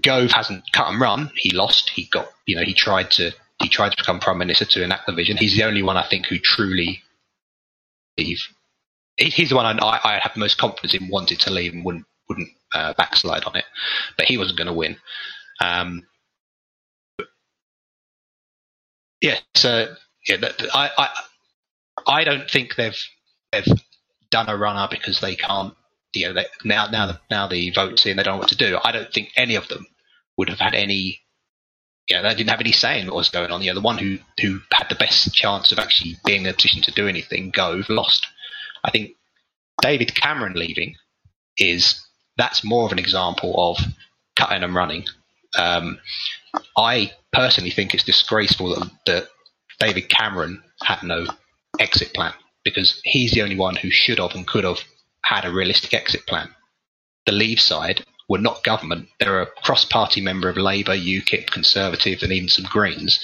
[0.00, 1.30] Gove hasn't cut and run.
[1.36, 1.90] He lost.
[1.90, 3.32] He got you know he tried to
[3.62, 5.36] he tried to become prime minister to enact the vision.
[5.36, 7.02] He's the only one I think who truly
[8.18, 8.40] leave.
[9.16, 12.06] He's the one I, I have the most confidence in wanted to leave and wouldn't
[12.28, 13.64] wouldn't uh, backslide on it,
[14.16, 14.96] but he wasn't going to win.
[15.60, 16.06] Um,
[19.20, 19.94] yeah, so
[20.26, 20.36] yeah,
[20.74, 21.08] I, I
[22.06, 22.98] I don't think they've
[23.52, 23.66] they've
[24.30, 25.74] done a runner because they can't.
[26.14, 28.78] You know, they, now now now the votes in, they don't know what to do.
[28.82, 29.86] I don't think any of them
[30.36, 31.21] would have had any.
[32.08, 33.62] You know, they didn't have any say in what was going on.
[33.62, 36.54] You know, the one who who had the best chance of actually being in a
[36.54, 38.26] position to do anything, Gove, lost.
[38.84, 39.12] I think
[39.80, 40.96] David Cameron leaving
[41.56, 42.04] is
[42.36, 43.78] that's more of an example of
[44.36, 45.04] cutting and running.
[45.56, 45.98] Um,
[46.76, 49.28] I personally think it's disgraceful that, that
[49.78, 51.26] David Cameron had no
[51.78, 52.32] exit plan
[52.64, 54.80] because he's the only one who should have and could have
[55.24, 56.48] had a realistic exit plan.
[57.26, 59.10] The Leave side were not government.
[59.20, 63.22] They're a cross party member of Labour, UKIP, Conservative, and even some Greens.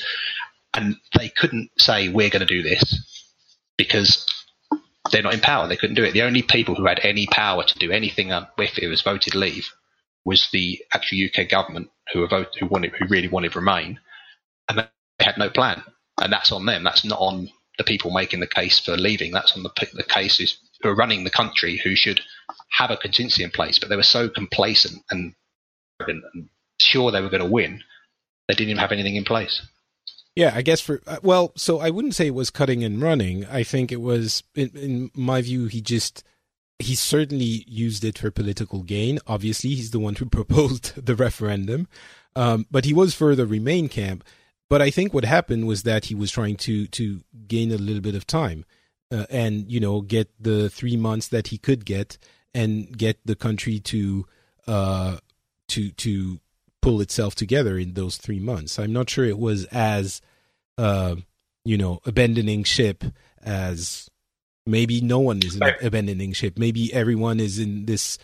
[0.74, 3.34] And they couldn't say, we're going to do this
[3.78, 4.26] because
[5.10, 5.66] they're not in power.
[5.66, 6.12] They couldn't do it.
[6.12, 9.72] The only people who had any power to do anything if it was voted leave
[10.26, 13.98] was the actual UK government who vote, who wanted who really wanted Remain,
[14.68, 15.82] and they had no plan.
[16.20, 16.84] And that's on them.
[16.84, 17.48] That's not on
[17.78, 19.32] the people making the case for leaving.
[19.32, 22.20] That's on the the cases who are running the country who should
[22.70, 23.78] have a contingency in place.
[23.78, 25.34] But they were so complacent and,
[26.00, 26.22] and
[26.80, 27.82] sure they were going to win,
[28.46, 29.62] they didn't even have anything in place.
[30.34, 33.44] Yeah, I guess for uh, well, so I wouldn't say it was cutting and running.
[33.46, 36.22] I think it was, in, in, my view, he just
[36.78, 39.18] he certainly used it for political gain.
[39.26, 41.88] Obviously, he's the one who proposed the referendum,
[42.36, 44.22] um, but he was for the Remain camp.
[44.70, 48.02] But I think what happened was that he was trying to to gain a little
[48.02, 48.64] bit of time,
[49.10, 52.16] uh, and you know get the three months that he could get,
[52.54, 54.26] and get the country to
[54.66, 55.18] uh,
[55.68, 56.40] to to
[56.80, 58.78] pull itself together in those three months.
[58.78, 60.20] I'm not sure it was as
[60.76, 61.16] uh,
[61.64, 63.04] you know, abandoning ship
[63.42, 64.08] as
[64.64, 66.58] maybe no one is abandoning ship.
[66.58, 68.16] Maybe everyone is in this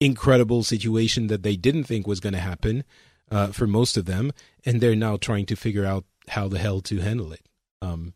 [0.00, 2.84] incredible situation that they didn't think was going to happen
[3.30, 4.32] uh, for most of them,
[4.64, 7.42] and they're now trying to figure out how the hell to handle it.
[7.82, 8.14] Um,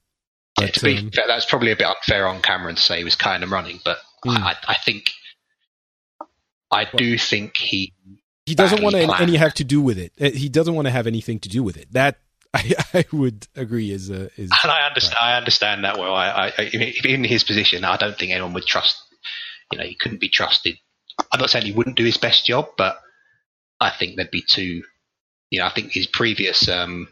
[0.56, 2.98] but, yeah, to be um, fair, that's probably a bit unfair on Cameron to say
[2.98, 4.36] he was kind of running, but mm.
[4.36, 5.12] I, I, think
[6.74, 7.92] I do think he
[8.46, 10.12] he doesn't want to any have to do with it.
[10.20, 11.92] Uh, he doesn't want to have anything to do with it.
[11.92, 12.18] That
[12.54, 15.34] I, I would agree is a, is and I understand right.
[15.34, 16.14] I understand that well.
[16.14, 16.62] I, I,
[17.04, 19.00] in his position, I don't think anyone would trust.
[19.72, 20.76] You know, he couldn't be trusted.
[21.32, 23.00] I'm not saying he wouldn't do his best job, but
[23.80, 24.82] I think there'd be two.
[25.50, 27.08] You know, I think his previous um,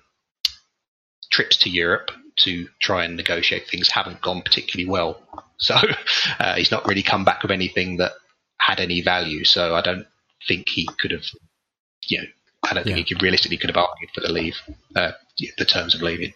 [1.31, 2.11] trips to Europe
[2.41, 5.21] to try and negotiate things haven't gone particularly well.
[5.59, 5.75] So
[6.39, 8.13] uh, he's not really come back with anything that
[8.67, 9.45] had any value.
[9.45, 10.07] So I don't
[10.47, 11.25] think he could have,
[12.07, 12.25] you know,
[12.65, 13.05] I don't think yeah.
[13.05, 14.57] he could realistically could have argued for the leave,
[14.95, 15.13] uh,
[15.59, 16.33] the terms of leaving.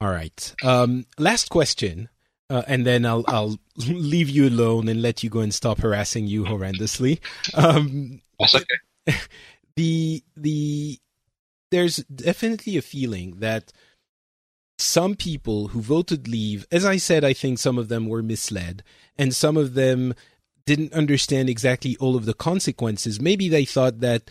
[0.00, 0.54] All right.
[0.62, 2.08] Um, last question,
[2.50, 6.26] uh, and then I'll I'll leave you alone and let you go and stop harassing
[6.26, 7.20] you horrendously.
[7.54, 9.18] Um, That's okay.
[9.76, 11.00] The the
[11.72, 13.72] there's definitely a feeling that
[14.78, 18.84] some people who voted leave, as I said, I think some of them were misled,
[19.18, 20.14] and some of them
[20.66, 23.20] didn't understand exactly all of the consequences.
[23.20, 24.30] Maybe they thought that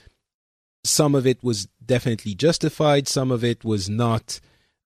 [0.83, 4.39] some of it was definitely justified, some of it was not,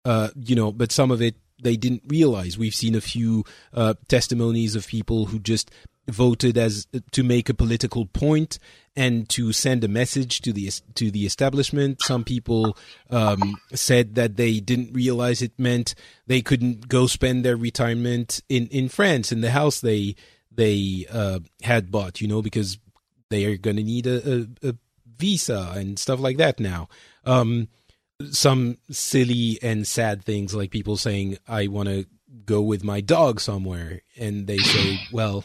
[0.05, 2.57] uh, you know, but some of it they didn't realize.
[2.57, 3.43] We've seen a few
[3.73, 5.71] uh, testimonies of people who just
[6.07, 8.59] voted as to make a political point
[8.95, 12.01] and to send a message to the to the establishment.
[12.01, 12.77] Some people
[13.09, 15.95] um, said that they didn't realize it meant
[16.25, 20.15] they couldn't go spend their retirement in in France in the house they
[20.57, 22.77] they uh, had bought, you know, because
[23.29, 24.75] they are going to need a, a, a,
[25.17, 26.87] visa and stuff like that now.
[27.25, 27.69] Um,
[28.29, 32.05] some silly and sad things like people saying, I want to
[32.45, 34.01] go with my dog somewhere.
[34.19, 35.43] And they say, well,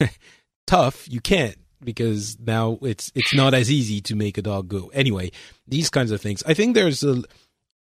[0.66, 4.90] tough, you can't because now it's it's not as easy to make a dog go.
[4.94, 5.30] Anyway,
[5.68, 6.42] these kinds of things.
[6.46, 7.22] I think there's a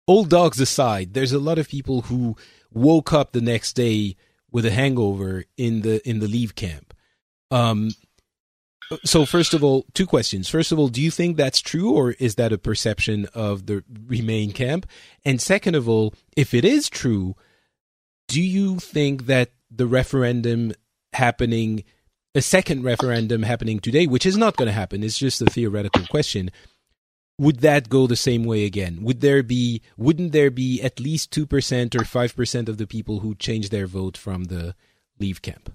[0.07, 2.37] old dogs aside, there's a lot of people who
[2.73, 4.16] woke up the next day
[4.51, 6.95] with a hangover in the in the leave camp.
[7.51, 7.91] Um
[9.05, 10.49] so first of all, two questions.
[10.49, 13.85] First of all, do you think that's true or is that a perception of the
[14.07, 14.87] Remain camp?
[15.27, 17.37] And second of all, if it is true,
[18.29, 20.73] do you think that the referendum
[21.13, 21.85] happening
[22.35, 26.07] a second referendum happening today, which is not going to happen, it's just a theoretical
[26.07, 26.51] question.
[27.39, 28.99] Would that go the same way again?
[29.03, 31.43] Would there be wouldn't there be at least 2%
[31.95, 34.74] or 5% of the people who change their vote from the
[35.20, 35.72] leave camp?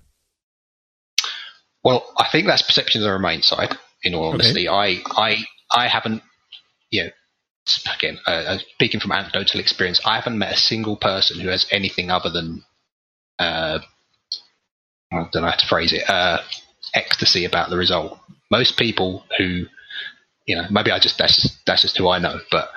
[1.84, 3.78] Well, I think that's perception of the Remain side.
[4.04, 5.02] In all honesty, okay.
[5.16, 5.38] I, I,
[5.74, 6.24] I haven't,
[6.92, 7.10] you know,
[7.96, 11.66] again, uh, uh, speaking from anecdotal experience, I haven't met a single person who has
[11.72, 12.64] anything other than,
[13.40, 13.80] uh,
[15.12, 16.40] I don't know how to phrase it, uh,
[16.94, 18.20] ecstasy about the result.
[18.52, 19.66] Most people who,
[20.46, 22.70] you know, maybe I just that's just, that's just who I know, but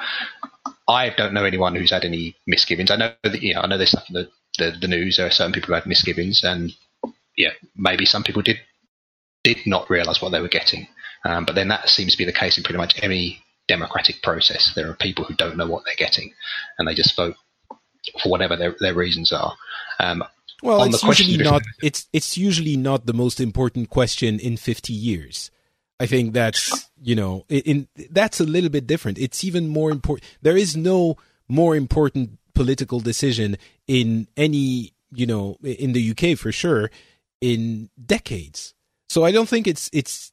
[0.88, 2.90] I don't know anyone who's had any misgivings.
[2.90, 5.16] I know that you know I know there's stuff in the, the, the news.
[5.16, 6.72] There are certain people who had misgivings, and
[7.36, 8.58] yeah, maybe some people did
[9.42, 10.88] did not realise what they were getting.
[11.24, 14.72] Um, but then that seems to be the case in pretty much any democratic process.
[14.74, 16.32] There are people who don't know what they're getting,
[16.78, 17.34] and they just vote
[18.22, 19.56] for whatever their, their reasons are.
[19.98, 20.22] Um,
[20.62, 21.62] well, it's usually not.
[21.82, 25.50] It's it's usually not the most important question in fifty years.
[25.98, 29.18] I think that's you know, in, in that's a little bit different.
[29.18, 30.28] It's even more important.
[30.42, 31.16] There is no
[31.48, 36.90] more important political decision in any you know in the UK for sure
[37.40, 38.74] in decades.
[39.08, 40.32] So I don't think it's it's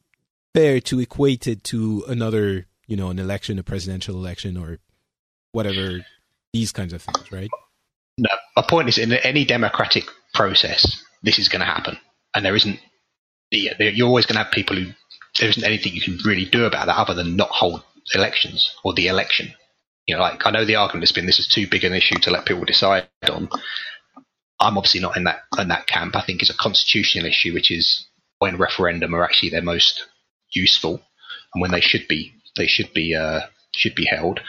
[0.54, 4.80] fair to equate it to another, you know, an election, a presidential election, or
[5.52, 6.06] whatever
[6.54, 7.50] these kinds of things, right?
[8.18, 10.04] No, my point is, in any democratic
[10.34, 11.98] process, this is going to happen,
[12.36, 12.80] and there isn't.
[13.52, 14.92] You're always going to have people who
[15.40, 18.94] there isn't anything you can really do about that other than not hold elections or
[18.94, 19.54] the election.
[20.06, 22.20] You know, like I know the argument has been this is too big an issue
[22.20, 23.50] to let people decide on.
[24.60, 26.16] I'm obviously not in that in that camp.
[26.16, 28.06] I think it's a constitutional issue, which is
[28.40, 30.06] when referendum are actually their most
[30.52, 31.02] useful
[31.54, 33.42] and when they should be they should be uh,
[33.74, 34.42] should be held.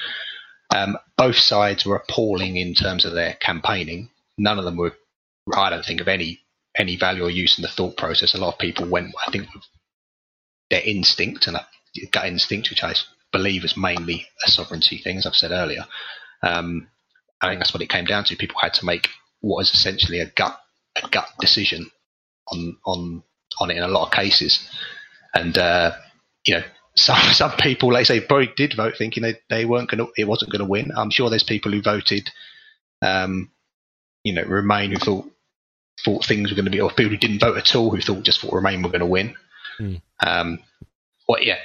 [0.74, 4.11] Um, both sides were appalling in terms of their campaigning.
[4.37, 4.95] None of them were,
[5.55, 6.41] I don't think, of any
[6.76, 8.35] any value or use in the thought process.
[8.35, 9.47] A lot of people went, I think,
[10.75, 11.57] their instinct and
[12.11, 12.95] gut instinct, which I
[13.33, 15.87] believe is mainly a sovereignty thing, as I've said earlier.
[16.43, 16.89] Um,
[17.41, 18.37] I think that's what it came down to.
[18.37, 19.09] People had to make
[19.41, 20.59] what is essentially a gut
[20.97, 21.91] a gut decision
[22.51, 23.22] on on
[23.61, 24.68] on it in a lot of cases.
[25.33, 25.93] And uh,
[26.45, 26.64] you know,
[26.97, 30.27] some some people, like say, probably did vote thinking they, they weren't going to, it
[30.27, 30.91] wasn't going to win.
[30.97, 32.31] I'm sure there's people who voted,
[33.01, 33.51] um,
[34.25, 35.31] you know, Remain who thought
[36.05, 38.25] thought things were going to be, or people who didn't vote at all who thought
[38.25, 39.37] just thought Remain were going to win.
[39.81, 40.03] Mm.
[40.27, 40.61] Um,
[41.29, 41.59] well, yeah,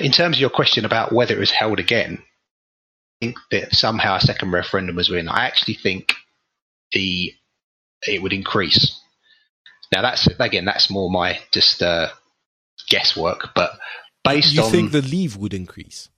[0.00, 4.16] in terms of your question about whether it was held again, I think that somehow
[4.16, 5.28] a second referendum was win.
[5.28, 6.12] I actually think
[6.92, 7.32] the
[8.06, 9.00] it would increase
[9.92, 12.08] now that's again that's more my just uh,
[12.88, 13.72] guesswork, but
[14.24, 16.08] based you on you think the leave would increase?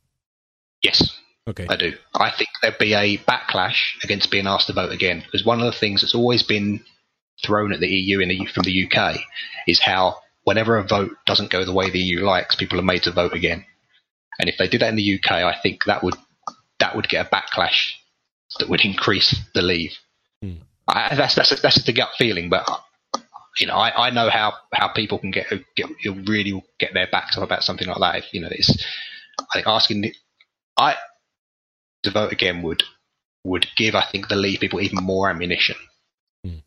[0.82, 1.18] Yes.
[1.47, 1.66] Okay.
[1.68, 1.93] I do.
[2.14, 5.66] I think there'd be a backlash against being asked to vote again because one of
[5.66, 6.80] the things that's always been
[7.45, 9.18] thrown at the EU in the, from the UK
[9.66, 13.03] is how whenever a vote doesn't go the way the EU likes, people are made
[13.03, 13.64] to vote again.
[14.38, 16.14] And if they did that in the UK, I think that would
[16.80, 17.92] that would get a backlash
[18.59, 19.92] that would increase the leave.
[20.42, 20.55] Hmm.
[20.88, 22.68] I, that's that's a, that's just a gut feeling, but
[23.59, 25.88] you know, I, I know how, how people can get, get
[26.26, 28.16] really get their backs up about something like that.
[28.16, 28.84] If, you know, it's
[29.38, 30.12] I think asking
[30.76, 30.97] I
[32.03, 32.82] to vote again would
[33.45, 35.76] would give I think the Leave people even more ammunition.
[36.47, 36.62] Mm.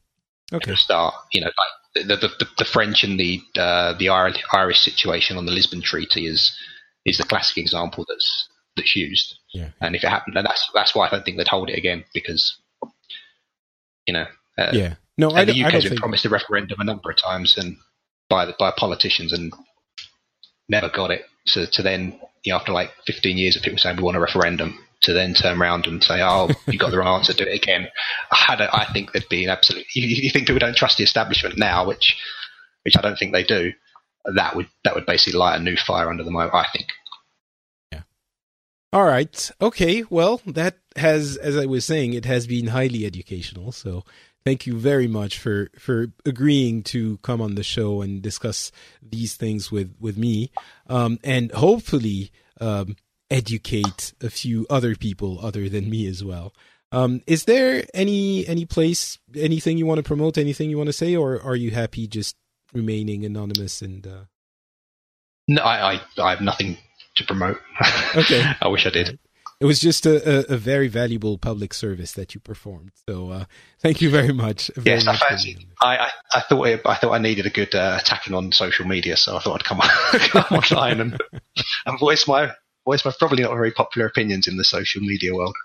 [0.53, 0.71] Okay.
[0.71, 1.73] To start, you know, like
[2.03, 6.55] the the, the, French and the uh, the Irish situation on the Lisbon Treaty is
[7.05, 9.37] is the classic example that's that's used.
[9.53, 9.69] Yeah.
[9.81, 12.03] And if it happened, then that's that's why I don't think they'd hold it again
[12.13, 12.57] because
[14.05, 14.25] you know.
[14.57, 14.95] Uh, yeah.
[15.19, 17.77] No, and I, the UK has been promised a referendum a number of times and
[18.29, 19.51] by the, by politicians and
[20.69, 21.25] never got it.
[21.45, 24.19] So to then, you know, after like 15 years of people saying we want a
[24.19, 27.55] referendum, to then turn around and say, "Oh, you got the wrong answer, do it
[27.55, 27.87] again."
[28.31, 29.85] I, think there'd be an absolute.
[29.93, 32.17] You, you think people don't trust the establishment now, which,
[32.83, 33.73] which I don't think they do.
[34.25, 36.35] That would that would basically light a new fire under them.
[36.35, 36.87] I think.
[37.91, 38.01] Yeah.
[38.91, 39.51] All right.
[39.61, 40.03] Okay.
[40.09, 43.71] Well, that has, as I was saying, it has been highly educational.
[43.71, 44.03] So
[44.47, 48.71] thank you very much for for agreeing to come on the show and discuss
[49.01, 50.51] these things with with me.
[50.87, 52.31] Um, and hopefully,
[52.61, 52.95] um,
[53.29, 56.53] educate a few other people other than me as well.
[56.91, 60.93] Um, is there any any place, anything you want to promote, anything you want to
[60.93, 62.35] say, or are you happy just
[62.73, 64.07] remaining anonymous and?
[64.07, 64.21] Uh...
[65.49, 66.77] No, I, I, I have nothing
[67.15, 67.59] to promote.
[68.15, 69.19] Okay, I wish I did.
[69.59, 72.91] It was just a, a, a, very valuable public service that you performed.
[73.07, 73.45] So uh,
[73.79, 74.71] thank you very much.
[74.75, 75.21] Very yes, much
[75.81, 78.85] I, I, I, thought it, I thought I needed a good uh, attacking on social
[78.85, 79.89] media, so I thought I'd come, on,
[80.29, 81.21] come online and,
[81.85, 82.53] and voice my
[82.87, 85.55] voice probably not very popular opinions in the social media world.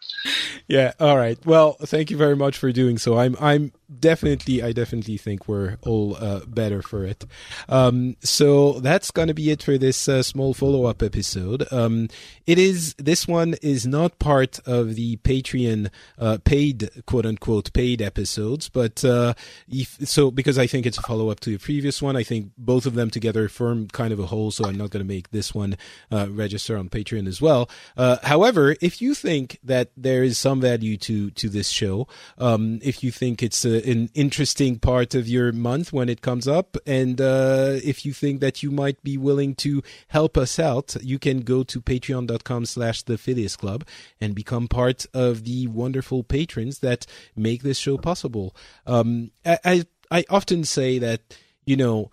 [0.66, 0.92] Yeah.
[0.98, 1.38] All right.
[1.46, 3.16] Well, thank you very much for doing so.
[3.16, 7.24] I'm I'm definitely I definitely think we're all uh, better for it.
[7.68, 11.70] Um, so that's gonna be it for this uh, small follow up episode.
[11.70, 12.09] Um,
[12.47, 18.03] it is this one is not part of the Patreon uh, paid quote unquote paid
[18.03, 19.34] episodes, but uh,
[19.68, 22.16] if, so because I think it's a follow up to the previous one.
[22.16, 24.51] I think both of them together form kind of a whole.
[24.51, 25.76] So I'm not gonna make this one
[26.11, 27.68] uh, register on Patreon Patreon as well.
[27.97, 32.07] Uh, however, if you think that there is some value to to this show,
[32.38, 36.48] um, if you think it's a, an interesting part of your month when it comes
[36.48, 40.96] up, and uh, if you think that you might be willing to help us out,
[41.02, 43.84] you can go to patreon.com/slash the Phileas Club
[44.20, 47.06] and become part of the wonderful patrons that
[47.36, 48.54] make this show possible.
[48.86, 51.20] Um, I, I I often say that
[51.64, 52.10] you know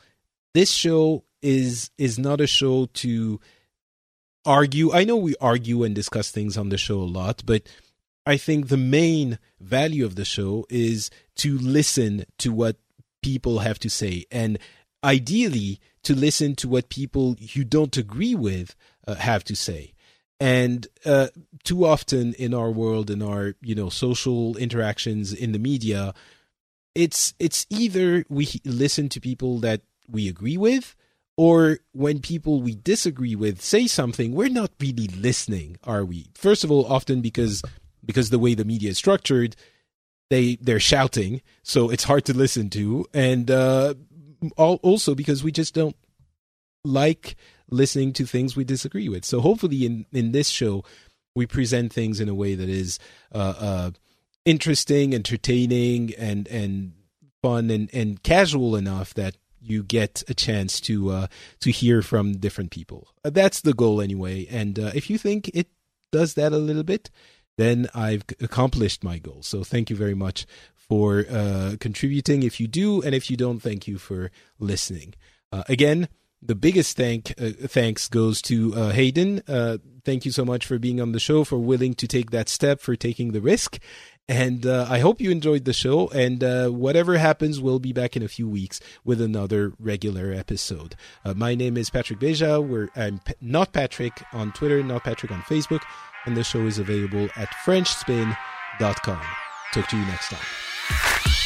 [0.53, 3.39] this show is is not a show to
[4.45, 4.91] argue.
[4.91, 7.63] I know we argue and discuss things on the show a lot, but
[8.25, 12.77] I think the main value of the show is to listen to what
[13.21, 14.57] people have to say and
[15.03, 18.75] ideally to listen to what people you don't agree with
[19.07, 19.93] uh, have to say
[20.39, 21.27] and uh,
[21.63, 26.13] too often in our world in our you know social interactions in the media
[26.95, 30.95] it's it's either we listen to people that we agree with
[31.39, 36.27] or when people we disagree with say something, we're not really listening, are we?
[36.33, 37.63] First of all, often because
[38.09, 39.55] because the way the media is structured,
[40.31, 43.93] they they're shouting, so it's hard to listen to, and uh,
[44.57, 45.95] also because we just don't
[46.83, 47.35] like
[47.69, 49.23] listening to things we disagree with.
[49.23, 50.83] So hopefully, in in this show,
[51.35, 52.97] we present things in a way that is
[53.31, 53.91] uh, uh,
[54.43, 56.93] interesting, entertaining, and and
[57.43, 61.27] fun and and casual enough that you get a chance to uh,
[61.59, 63.07] to hear from different people.
[63.23, 64.47] That's the goal anyway.
[64.49, 65.67] And uh, if you think it
[66.11, 67.11] does that a little bit,
[67.59, 69.41] then I've accomplished my goal.
[69.41, 70.45] So thank you very much
[70.75, 72.43] for uh, contributing.
[72.43, 75.13] If you do, and if you don't, thank you for listening.
[75.51, 76.09] Uh, again,
[76.41, 79.43] the biggest thank uh, thanks goes to uh, Hayden.
[79.47, 82.49] Uh, thank you so much for being on the show, for willing to take that
[82.49, 83.77] step, for taking the risk,
[84.29, 86.07] and uh, I hope you enjoyed the show.
[86.09, 86.41] And
[86.77, 90.95] whatever happens, we'll be back in a few weeks with another regular episode.
[91.25, 92.65] My name is Patrick Beja.
[92.65, 95.81] We're, I'm P- not Patrick on Twitter, not Patrick on Facebook.
[96.25, 99.21] And the show is available at FrenchSpin.com.
[99.73, 101.38] Talk to you next time.